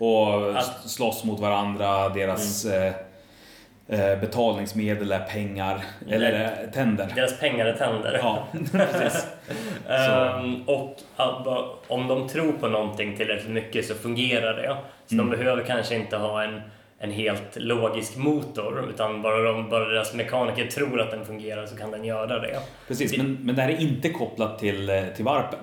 [0.06, 2.94] Och slåss mot varandra, deras eh, eh,
[4.22, 5.78] betalningsmedel är pengar,
[6.10, 7.08] eller eh, tänder.
[7.16, 8.20] Deras pengar är tänder.
[8.24, 9.28] Ja, precis.
[9.90, 10.96] Ehm, och
[11.88, 14.76] om de tror på någonting tillräckligt mycket så fungerar det.
[15.06, 15.30] Så Mm.
[15.30, 16.62] de behöver kanske inte ha en,
[17.00, 21.78] en helt logisk motor utan bara, de, bara deras mekaniker tror att den fungerar så
[21.78, 22.60] kan den göra det.
[22.88, 23.18] precis.
[23.18, 25.60] Men, men det här är inte kopplat till, eh, till varpen.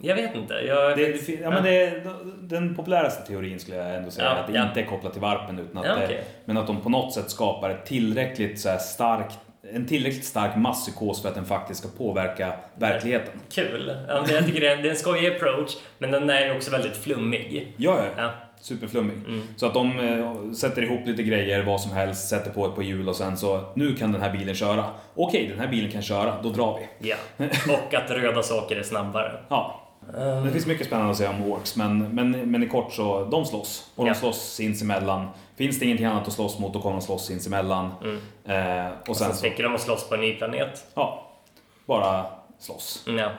[0.00, 0.54] Jag vet inte.
[0.54, 2.02] Jag, Det, ja, men det
[2.40, 4.68] den populäraste teorin skulle jag ändå säga, Ja, att det ja.
[4.68, 6.24] inte är kopplat till varpen utan att, Ja, okej.
[6.44, 9.38] men att de på något sätt skapar ett tillräckligt så starkt,
[9.74, 13.40] en tillräckligt stark masspsykos för att den faktiskt ska påverka verkligheten.
[13.52, 13.96] Kul.
[14.08, 16.96] Ja, jag tycker det är, det är en skojig approach men den är också väldigt
[16.96, 17.74] flummig.
[17.76, 18.22] Ja, ja.
[18.22, 18.30] Ja.
[18.60, 19.16] Superflummig.
[19.26, 19.42] Mm.
[19.56, 22.82] Så att de eh, sätter ihop lite grejer, vad som helst, sätter på ett på
[22.82, 24.84] hjul och sen så, nu kan den här bilen köra.
[25.14, 27.08] Okej, den här bilen kan köra, då drar vi.
[27.08, 27.16] Ja.
[27.68, 29.32] Och att röda saker är snabbare.
[29.48, 29.84] Ja.
[30.44, 33.44] Det finns mycket spännande att säga om Orks, men, men, men i kort så, de
[33.46, 33.90] slåss.
[33.94, 34.14] Och de Ja.
[34.14, 35.28] slåss sinsemellan.
[35.56, 37.90] Finns det ingenting annat att slåss mot, då kommer de slåss sinsemellan.
[38.02, 38.16] Mm.
[38.86, 40.86] Eh, och sen Sen så, sticker de och slåss på en ny planet.
[40.94, 41.30] ja,
[41.86, 42.26] bara
[42.58, 43.04] slåss.
[43.06, 43.30] Mm, Ja.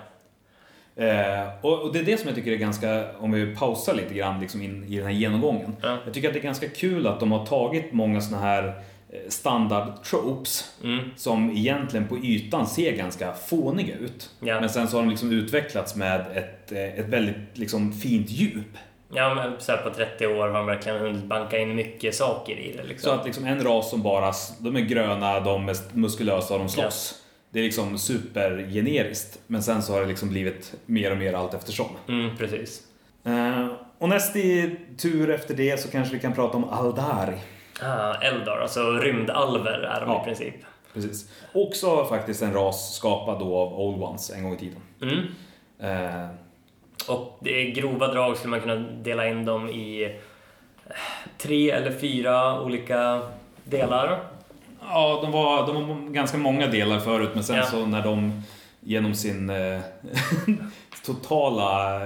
[1.03, 4.13] Eh, och, och det är det som jag tycker är ganska, om vi pausar lite
[4.13, 5.75] grann liksom in i den här genomgången.
[5.81, 5.97] Ja.
[6.05, 8.73] Jag tycker att det är ganska kul att de har tagit många såna här eh,
[9.27, 10.99] standard tropes Mm.
[11.15, 14.29] som egentligen på ytan ser ganska fåniga ut.
[14.39, 14.59] Ja.
[14.59, 18.77] Men sen så har de liksom utvecklats med ett, eh, ett väldigt liksom fint djup.
[19.13, 22.71] Ja, men så på 30 år har de verkligen hunnit banka in mycket saker i
[22.71, 22.81] det.
[22.83, 23.19] Så Liksom.
[23.19, 27.15] att liksom en ras som bara, de är gröna, de är muskulösa och de slåss.
[27.51, 29.39] Det är liksom supergeneriskt.
[29.47, 31.85] Men sen så har det liksom blivit mer och mer allt eftersom.
[32.07, 32.81] Mm, precis.
[33.25, 37.37] Eh, och näst i tur efter det så kanske vi kan prata om Aldari.
[37.83, 40.21] Ah, Eldar, alltså rymdalver är de Ja.
[40.21, 40.55] i princip.
[40.93, 41.29] Precis.
[41.53, 44.81] Också faktiskt en ras skapad då av Old Ones en gång i tiden.
[45.01, 45.25] Mm.
[45.79, 46.27] Eh,
[47.07, 50.93] Och det är grova drag skulle man kunna dela in dem i eh,
[51.37, 53.21] tre eller fyra olika
[53.63, 54.19] delar.
[54.81, 57.63] ja, de var, de var ganska många delar förut men sen Ja.
[57.63, 58.41] så när de
[58.79, 59.51] genom sin
[61.05, 61.99] totala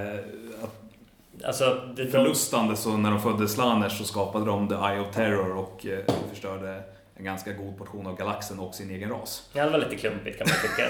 [1.46, 5.12] Alltså, det, de, förlustande så när de födde Slanners så skapade de The Eye of
[5.16, 6.82] Terror och eh, förstörde
[7.16, 9.50] en ganska god portion av galaxen och sin egen ras.
[9.54, 10.90] ja, det var lite klumpigt kan man tycka.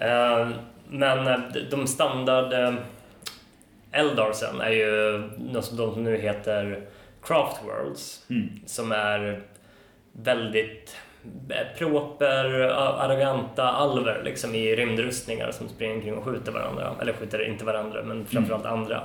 [0.06, 0.48] Eh,
[0.88, 2.74] Men de- standard eh,
[3.92, 5.22] Eldarsen är ju
[5.52, 6.86] de som nu heter
[7.22, 8.24] Craft Worlds.
[8.30, 8.48] Mm.
[8.66, 9.42] Som är
[10.12, 10.96] väldigt
[11.48, 12.44] eh, proper,
[12.74, 16.94] arroganta alver liksom i rymdrustningar som springer omkring och skjuter varandra.
[17.00, 19.02] Eller skjuter inte varandra, men framförallt andra.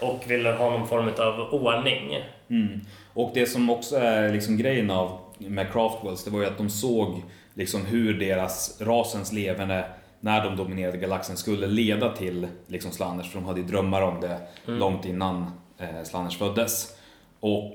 [0.00, 2.18] Och vill ha någon form av ordning.
[2.50, 2.80] Mm.
[3.14, 6.70] Och det som också är liksom grejen av med Craftwells, det var ju att de
[6.70, 7.22] såg
[7.54, 9.84] liksom hur deras rasens levande
[10.20, 14.20] när de dominerade galaxen skulle leda till liksom Slanners, för de hade ju drömmar om
[14.20, 16.96] det långt innan eh, Slanners föddes.
[17.40, 17.72] Och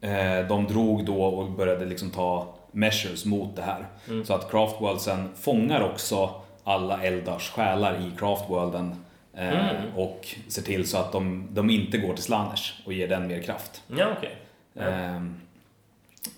[0.00, 3.86] eh, de drog då och började liksom ta measures mot det här.
[4.24, 6.30] Så att Craftworldsen fångar också
[6.64, 9.03] alla Eldars själar i Craftworlden
[9.36, 13.26] eh, och ser till så att de, de inte går till Slanners och ger den
[13.26, 13.82] mer kraft.
[13.96, 14.36] Ja, okej.
[14.78, 15.40] Ehm,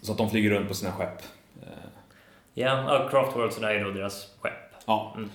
[0.03, 1.22] Så att de flyger runt på sina skepp.
[1.62, 1.68] Eh,
[2.55, 4.53] Ja, ja, Craft Worldsen är ju då deras skepp.
[4.86, 5.12] Ja.
[5.16, 5.30] Mm.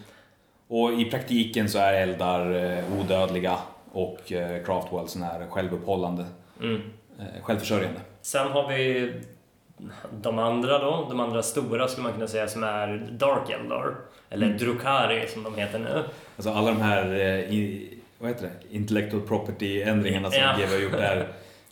[0.67, 3.57] Och i praktiken så är eldar eh, odödliga
[3.91, 4.19] och
[4.65, 6.25] Craftwellsen är självupphållande,
[6.61, 6.81] Mm.
[7.41, 7.99] självförsörjande.
[8.21, 9.13] Sen har vi
[10.21, 13.95] de andra då, de andra stora skulle man kunna säga som är Dark Eldar.
[14.31, 14.57] Eller Mm.
[14.57, 16.03] Drukari som de heter nu.
[16.35, 18.75] Alltså alla de här eh, i, vad heter det?
[18.75, 20.53] intellectual property-ändringarna som Ja.
[20.57, 21.27] GW har gjort där.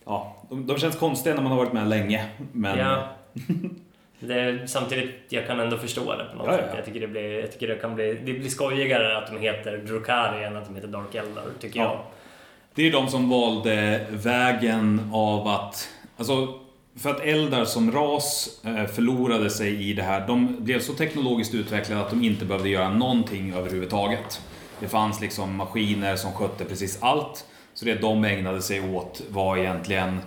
[0.06, 2.26] Ja, de, de känns konstiga när man har varit med länge.
[2.52, 3.08] Men Ja.
[4.30, 6.66] Är, samtidigt, jag kan ändå förstå det på något ja, sätt.
[6.70, 6.76] ja.
[6.76, 9.78] Jag tycker, det blir, jag tycker det kan bli, det blir skojigare att de heter
[9.78, 11.86] Drukari än att de heter Dark Eldar, tycker Ja.
[11.86, 12.00] jag.
[12.76, 15.90] Det är de som valde vägen av att...
[16.18, 16.60] Alltså,
[17.00, 20.28] för att eldar som ras eh, förlorade sig i det här.
[20.28, 24.42] De blev så teknologiskt utvecklade att de inte behövde göra någonting överhuvudtaget.
[24.80, 27.46] Det fanns liksom maskiner som skötte precis allt.
[27.74, 30.20] Så det de ägnade sig åt var egentligen...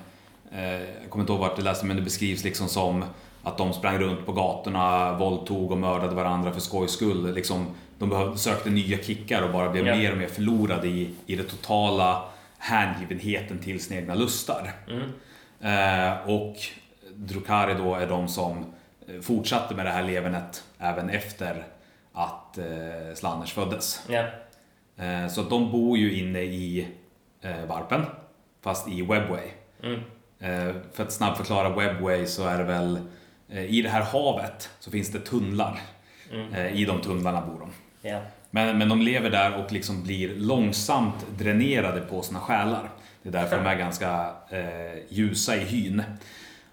[0.53, 3.05] Eh, jag kommer inte ihåg vart det läste men det beskrivs liksom som
[3.43, 7.35] att de sprang runt på gatorna, våldtog och mördade varandra för skojs skull.
[7.35, 7.66] Liksom,
[7.99, 9.97] de behövde, sökte nya kickar och bara blev Ja.
[9.97, 12.23] mer och mer förlorade i, i det totala
[12.59, 14.73] hängivenheten till sina egna lustar.
[14.89, 15.03] Mm.
[15.63, 16.57] Eh, och
[17.15, 18.65] Drukari då är de som
[19.09, 21.65] eh, fortsatte med det här levernet även efter
[22.13, 24.09] att eh, Slanners föddes.
[24.97, 26.89] Eh, så de bor ju inne i
[27.41, 28.05] eh, Varpen,
[28.61, 29.49] fast i Webway.
[29.83, 30.01] Mm.
[30.93, 33.01] För att snabbt förklara Webway så är det väl
[33.49, 35.81] i det här havet så finns det tunnlar.
[36.33, 36.75] Mm.
[36.75, 37.71] I de tunnlarna bor de.
[38.09, 38.21] Ja.
[38.51, 42.91] Men, men de lever där och liksom blir långsamt dränerade på sina själar.
[43.23, 46.03] Det är därför de är ganska eh, ljusa i hyn.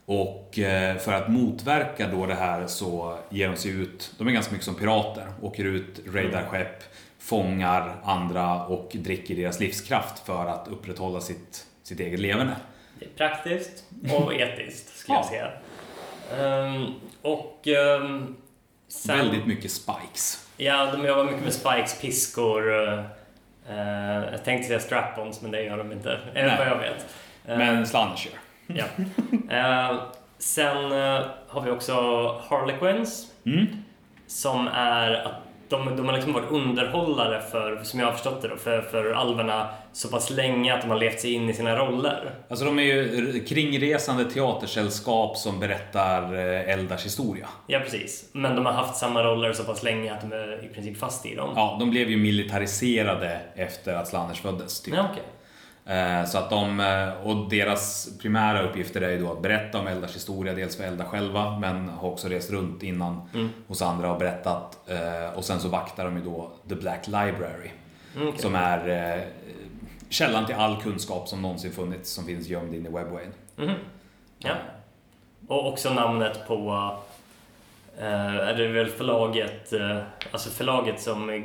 [0.06, 4.32] Och eh, för att motverka då det här så ger de sig ut, de är
[4.32, 6.84] ganska mycket som pirater, åker ut, raidar skepp,
[7.20, 12.56] fångar andra och dricker deras livskraft för att upprätthålla sitt, sitt eget leverne.
[13.00, 13.84] Det är praktiskt
[14.14, 15.30] och etiskt skulle jag Ja.
[15.30, 15.52] säga.
[16.66, 16.86] Ehm,
[17.22, 18.36] och ehm,
[18.88, 20.48] sen, Väldigt mycket spikes.
[20.58, 22.64] Ja, de jobbar mycket med spikes, piskor.
[23.70, 26.20] Eh, eh, jag tänkte säga strap-ons, men det gör de inte.
[26.34, 26.44] Nej.
[26.46, 26.58] Nej.
[26.58, 27.06] vad jag vet.
[27.48, 28.40] Eh, Men Slanish gör.
[28.78, 28.86] Ja.
[29.56, 30.02] Eh,
[30.38, 31.94] sen eh, har vi också
[32.50, 33.32] Harlequins.
[33.46, 33.68] Mm.
[34.28, 35.34] Som är att
[35.70, 39.12] de, de har liksom varit underhållare för, som jag har förstått det då, för, för
[39.12, 42.32] alverna så pass länge att de har levt sig in i sina roller.
[42.50, 47.48] Alltså de är ju kringresande teatersällskap som berättar eh, Eldars historia.
[47.68, 48.30] Ja, precis.
[48.32, 51.26] Men de har haft samma roller så pass länge att de är i princip fast
[51.26, 51.50] i dem.
[51.56, 54.82] Ja, de blev ju militariserade efter att Slanish föddes.
[54.82, 54.94] Typ.
[54.96, 55.24] Ja, okej.
[55.90, 59.88] Eh, Så att de, eh, och deras primära uppgifter är ju då att berätta om
[59.88, 63.50] Eldars historia, dels för Eldar själva, men har också rest runt innan Mm.
[63.68, 64.78] hos andra och berättat.
[64.90, 67.70] Eh, Och sen så vaktar de ju då The Black Library,
[68.16, 68.42] Mm, okej.
[68.42, 69.26] som är
[70.10, 73.34] källan till all kunskap som någonsin funnits, som finns gömd in i webwayn.
[73.56, 73.74] Mhm.
[74.38, 74.54] Ja.
[75.48, 76.94] Och också namnet på
[78.06, 79.98] är det väl förlaget, eh,
[80.32, 81.36] alltså förlaget som eh,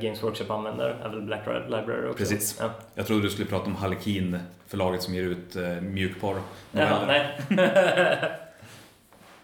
[0.00, 2.18] Games Workshop använder, är väl Black Library också?
[2.18, 2.56] Precis.
[2.60, 2.70] Ja.
[2.94, 6.36] Jag trodde du skulle prata om Harlekin, förlaget som ger ut eh, mjukporr.
[6.72, 7.38] Jaha, nej.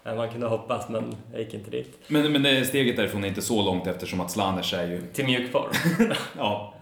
[0.15, 1.99] Man kunde hoppas, men jag gick inte dit.
[2.07, 5.01] Men, men det steget därifrån är inte så långt eftersom att Slanish är ju...
[5.13, 5.69] Till mjukporr.
[6.37, 6.73] Ja.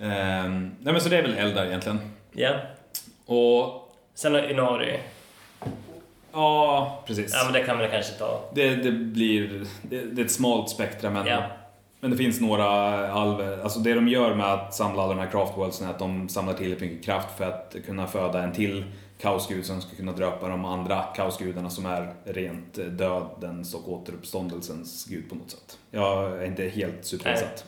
[0.00, 1.98] Ehm, nej men så det är väl Eldar egentligen.
[2.32, 2.54] ja.
[3.26, 3.84] Och
[4.14, 5.00] Sen har Inari.
[6.32, 7.32] Ja, precis.
[7.34, 8.40] Ja, men det kan man kanske ta.
[8.54, 9.66] Det, det blir...
[9.82, 11.26] Det, det är ett smalt spektra men...
[11.26, 11.42] Ja.
[12.00, 12.66] Men det finns några
[13.12, 16.28] alver, alltså det de gör med att samla alla de här craftworldsen är att de
[16.28, 18.84] samlar tillräckligt mycket kraft för att kunna föda en till
[19.20, 25.28] kaosgud som ska kunna döpa de andra kaosgudarna som är rent dödens och återuppståndelsens gud
[25.28, 25.78] på något sätt.
[25.90, 27.64] Jag är inte helt superinsatt.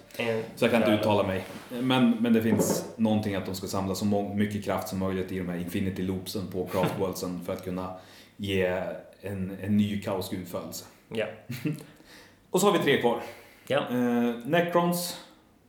[0.56, 1.44] Så jag kan inte uttala mig.
[1.68, 4.04] Men, men det finns någonting att de ska samla så
[4.34, 7.94] mycket kraft som möjligt i de här infinity loopsen på craftworldsen för att kunna
[8.40, 8.82] ge
[9.20, 10.84] en, en ny kaosgud födelse.
[11.08, 11.26] Ja.
[12.50, 13.20] Och så har vi tre kvar.
[13.66, 13.78] Ja.
[13.78, 15.20] Eh, Necrons,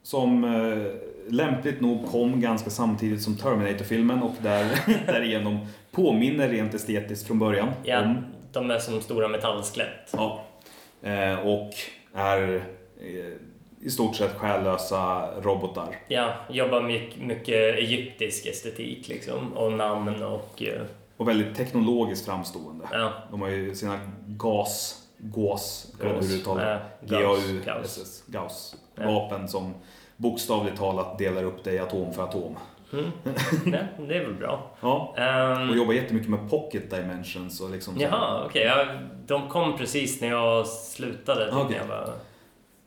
[0.03, 4.65] som eh, lämpligt nog kom ganska samtidigt som Terminator-filmen och där,
[5.05, 8.01] därigenom påminner rent estetiskt från början ja.
[8.01, 8.26] om.
[8.51, 10.13] De är som stora metallskelett.
[10.13, 10.45] Ja.
[11.01, 11.69] Eh, och
[12.13, 12.55] är
[13.01, 13.36] eh,
[13.82, 15.95] i stort sett själlösa robotar.
[16.07, 19.53] Ja, jobbar mycket, mycket egyptisk estetik liksom.
[19.53, 20.63] Och namn och...
[21.22, 22.86] Och väldigt teknologiskt framstående.
[22.91, 23.13] Ja.
[23.32, 26.82] De har ju sina gas, gås, jag vet inte hur du uttalar det.
[27.15, 27.86] Ja, Gauss, GAU, Gauss.
[27.97, 28.76] SS, Gauss.
[28.95, 29.11] Ja.
[29.11, 29.74] Vapen som
[30.17, 32.55] bokstavligt talat delar upp dig atom för atom.
[32.93, 33.11] Mm.
[33.65, 34.72] Nej, det är väl bra.
[34.82, 35.13] Ja.
[35.17, 37.99] Ehm, Och jobbar jättemycket med pocket dimensions och liksom.
[37.99, 38.63] Jaha, okej.
[38.63, 38.86] ja,
[39.28, 42.09] de kom precis när jag slutade, typ, när jag var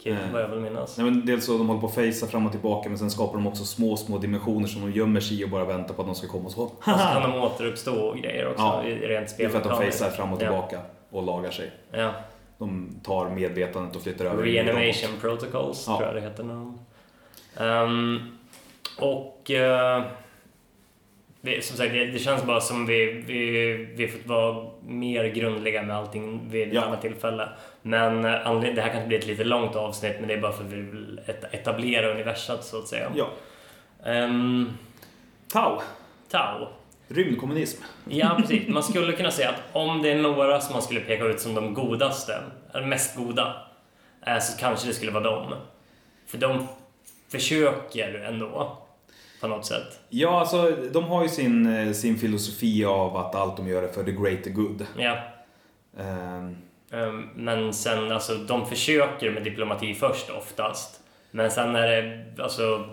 [0.05, 0.33] kid, Eh.
[0.33, 0.99] vad jag vill minnas.
[0.99, 3.35] Nej, men dels så de håller på att facea fram och tillbaka men sen skapar
[3.35, 6.09] de också små, små dimensioner som de gömmer sig i och bara väntar på att
[6.09, 6.63] de ska komma och så.
[6.63, 8.85] Och så kan de återuppstå och grejer också, Ja.
[8.85, 10.47] i rent Det är för att de facear fram och Ja.
[10.47, 10.81] tillbaka
[11.11, 11.71] och lagar sig.
[11.93, 12.11] Ja.
[12.59, 15.97] De tar medvetandet och flyttar över Reanimation protocols, Ja.
[15.97, 16.45] tror jag det heter.
[17.57, 18.21] Ehm,
[19.01, 19.51] och...
[19.51, 20.03] eh,
[21.45, 25.83] vi, som sagt, det, det känns bara som vi, vi, vi fått vara mer grundliga
[25.83, 26.83] med allting vid ett Ja.
[26.83, 27.49] annat tillfälle.
[27.83, 30.65] Men eh, det här kanske blir ett lite långt avsnitt, men det är bara för
[30.65, 33.11] att vi vill et- etablera universat, så att säga.
[33.17, 33.29] Ja.
[34.11, 34.71] Ehm,
[35.53, 35.81] Tau.
[36.31, 36.67] Tau.
[37.09, 37.83] Rymdkommunism.
[38.09, 38.69] Ja, precis.
[38.69, 41.55] Man skulle kunna säga att om det är några som man skulle peka ut som
[41.55, 42.39] de godaste,
[42.75, 43.57] eller mest goda,
[44.27, 45.55] eh, så kanske det skulle vara dem.
[46.27, 46.67] För de
[47.33, 48.79] försöker ändå,
[49.41, 50.01] på något sätt.
[50.09, 53.89] Ja, alltså de har ju sin, eh, sin filosofi av att allt de gör är
[53.89, 54.87] för the greater good.
[54.99, 55.18] Ja.
[55.99, 56.57] Ehm,
[56.93, 61.01] Ehm, Men sen, alltså, de försöker med diplomati först oftast.
[61.30, 62.85] Men sen är det, alltså,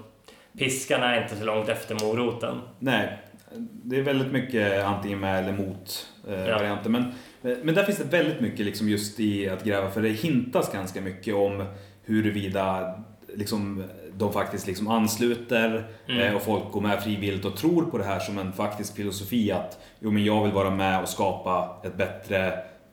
[0.57, 2.61] piskan är inte så långt efter moroten.
[2.79, 3.17] nej,
[3.57, 6.57] det är väldigt mycket antingen med eller mot eh, Ja.
[6.57, 6.89] varianter.
[6.89, 10.71] Men, men där finns det väldigt mycket liksom just i att gräva för det hintas
[10.73, 11.65] ganska mycket om
[12.05, 12.95] huruvida
[13.35, 13.83] liksom,
[14.21, 16.21] de faktiskt liksom ansluter Mm.
[16.21, 19.51] eh, och folk går med frivilligt och tror på det här som en faktisk filosofi
[19.51, 22.47] att jo, men jag vill vara med och skapa ett bättre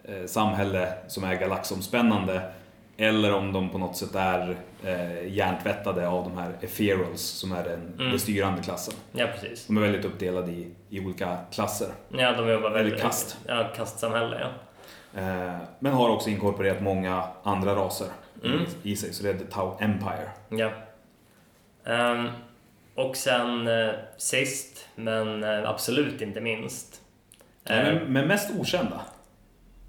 [0.05, 2.43] eh, samhälle som är galaxomspännande.
[3.01, 7.65] Eller om de på något sätt är eh, hjärntvättade av de här ethereals som är
[7.65, 8.11] den, Mm.
[8.11, 8.95] den styrande klassen.
[9.13, 9.67] Ja, precis.
[9.67, 11.89] De är väldigt uppdelade i, i olika klasser.
[12.09, 12.93] Ja, de jobbar väldigt...
[12.95, 13.37] Eller kast.
[13.47, 14.49] Ja, kastsamhälle, ja.
[15.21, 18.07] Eh, men har också inkorporerat många andra raser.
[18.45, 18.61] Mm.
[18.83, 20.29] i sig, så det är The Tau Empire.
[20.49, 20.71] Ja.
[21.89, 22.29] Ehm,
[22.95, 27.01] och sen eh, sist, men eh, absolut inte minst.
[27.69, 29.01] Nej, men, men mest okända.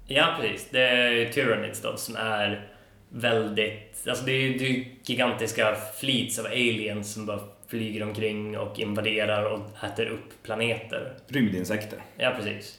[0.06, 0.68] Ja, precis.
[0.70, 2.68] Det är Tyranids då som är
[3.08, 4.08] väldigt...
[4.08, 9.44] Alltså det är det är gigantiska fleets av aliens som bara flyger omkring och invaderar
[9.44, 11.14] och äter upp planeter.
[11.26, 11.98] Rymdinsekter.
[12.16, 12.78] Ja, precis.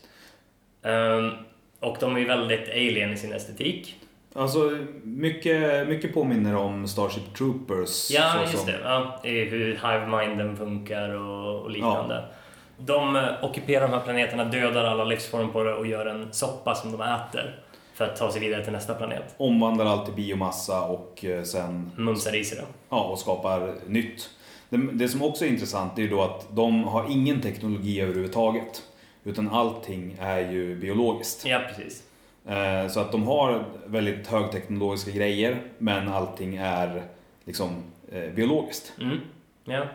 [0.83, 1.31] Ehm,
[1.79, 4.00] och de är ju väldigt alien i sin estetik.
[4.33, 8.11] Alltså, mycket, mycket påminner om Starship Troopers.
[8.11, 8.79] Ja, just som- det.
[8.83, 12.25] Ja, hur hive-minden funkar och, och liknande.
[12.77, 16.75] De eh, ockuperar de här planeterna, dödar alla livsformer på det och gör en soppa
[16.75, 17.59] som de äter
[17.93, 19.35] för att ta sig vidare till nästa planet.
[19.37, 22.63] Omvandlar allt till biomassa och eh, sen Mumsar i sig det.
[22.89, 24.29] ja, och skapar nytt.
[24.69, 28.83] Det, det som också är intressant är ju då att de har ingen teknologi överhuvudtaget.
[29.23, 31.45] Utan allting är ju biologiskt.
[31.45, 32.03] Ja, precis.
[32.47, 37.03] Eh, Så att de har väldigt högteknologiska grejer men allting är
[37.45, 37.69] liksom
[38.11, 38.93] eh, biologiskt.
[39.01, 39.17] Mm.
[39.65, 39.85] Ja.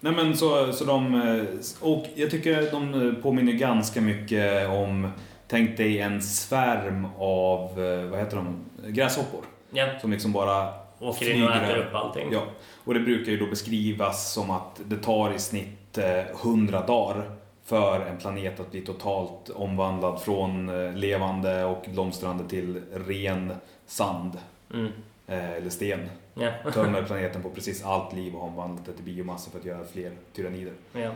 [0.00, 1.44] Nej men så, så de, eh,
[1.80, 5.10] och jag tycker de påminner ganska mycket om,
[5.48, 7.74] tänk dig en svärm av,
[8.10, 9.40] vad heter de, gräshoppor.
[9.70, 9.86] ja.
[10.00, 12.28] Som liksom bara Åker in och äter upp allting.
[12.32, 12.42] Ja,
[12.84, 17.30] och det brukar ju då beskrivas som att det tar i snitt eh, 100 dagar
[17.68, 23.52] för en planet att bli totalt omvandlad från eh, levande och blomstrande till ren
[23.86, 24.38] sand
[24.74, 24.92] Mm.
[25.26, 26.08] eh, eller sten.
[26.34, 26.50] Ja.
[26.72, 29.84] Tömmer planeten på precis allt liv och har omvandlat det till biomassa för att göra
[29.84, 30.72] fler tyrannider.
[30.92, 31.10] ja.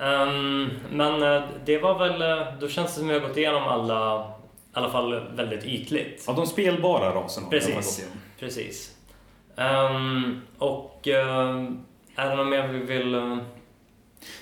[0.00, 4.18] Ehm, men eh, det var väl, då känns det som vi har gått igenom alla,
[4.24, 6.24] i alla fall väldigt ytligt.
[6.26, 8.08] Ja, de spelbara raserna Precis.
[8.38, 8.96] Precis.
[9.56, 11.84] Ehm, och ehm,
[12.16, 13.38] är det något mer vi vill...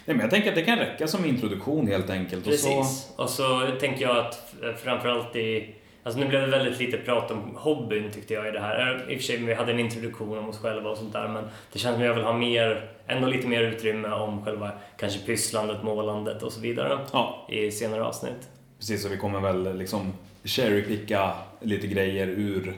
[0.05, 2.47] Nej, men jag tänker att det kan räcka som introduktion helt enkelt.
[2.47, 3.13] Och så, Precis.
[3.17, 5.75] Och så tänker jag att framförallt i...
[6.03, 9.05] Alltså nu blev det väldigt lite prat om hobbyn tyckte jag i det här.
[9.07, 11.29] Eh, I och för sig, vi hade en introduktion om oss själva och sånt där
[11.29, 14.71] men det känns som att jag vill ha mer, ändå lite mer utrymme om själva
[14.97, 18.49] kanske pysslandet, målandet och så vidare ja, i senare avsnitt.
[18.79, 19.03] precis.
[19.03, 20.13] Så vi kommer väl liksom
[20.45, 22.75] cherrypicka lite grejer ur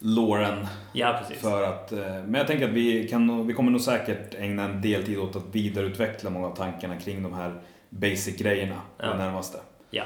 [0.00, 1.42] låren Ja, precis.
[1.42, 4.80] För att, eh, men jag tänker att vi, kan, vi kommer nog säkert ägna en
[4.82, 9.06] del tid åt att vidareutveckla många av tankarna kring de här basic-grejerna Ja.
[9.06, 9.58] det närmaste.
[9.90, 10.02] Ja.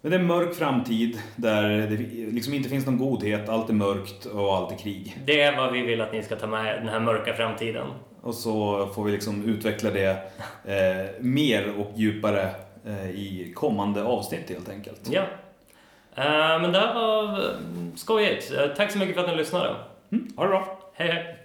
[0.00, 1.96] Men det är en mörk framtid där det
[2.32, 5.16] liksom inte finns någon godhet, allt är mörkt och allt är krig.
[5.26, 7.86] Det är vad vi vill att ni ska ta med den här mörka framtiden.
[8.22, 10.10] Och så får vi liksom utveckla det
[10.64, 12.50] eh, mer och djupare
[12.86, 15.00] eh, i kommande avsnitt helt enkelt.
[15.10, 15.22] Ja.
[16.16, 17.54] Eh, men det här var eh,
[17.96, 18.52] skojigt.
[18.52, 19.74] Eh, tack så mycket för att ni lyssnade.
[20.12, 20.78] Mm, ha det bra!
[20.94, 21.36] Hej hej!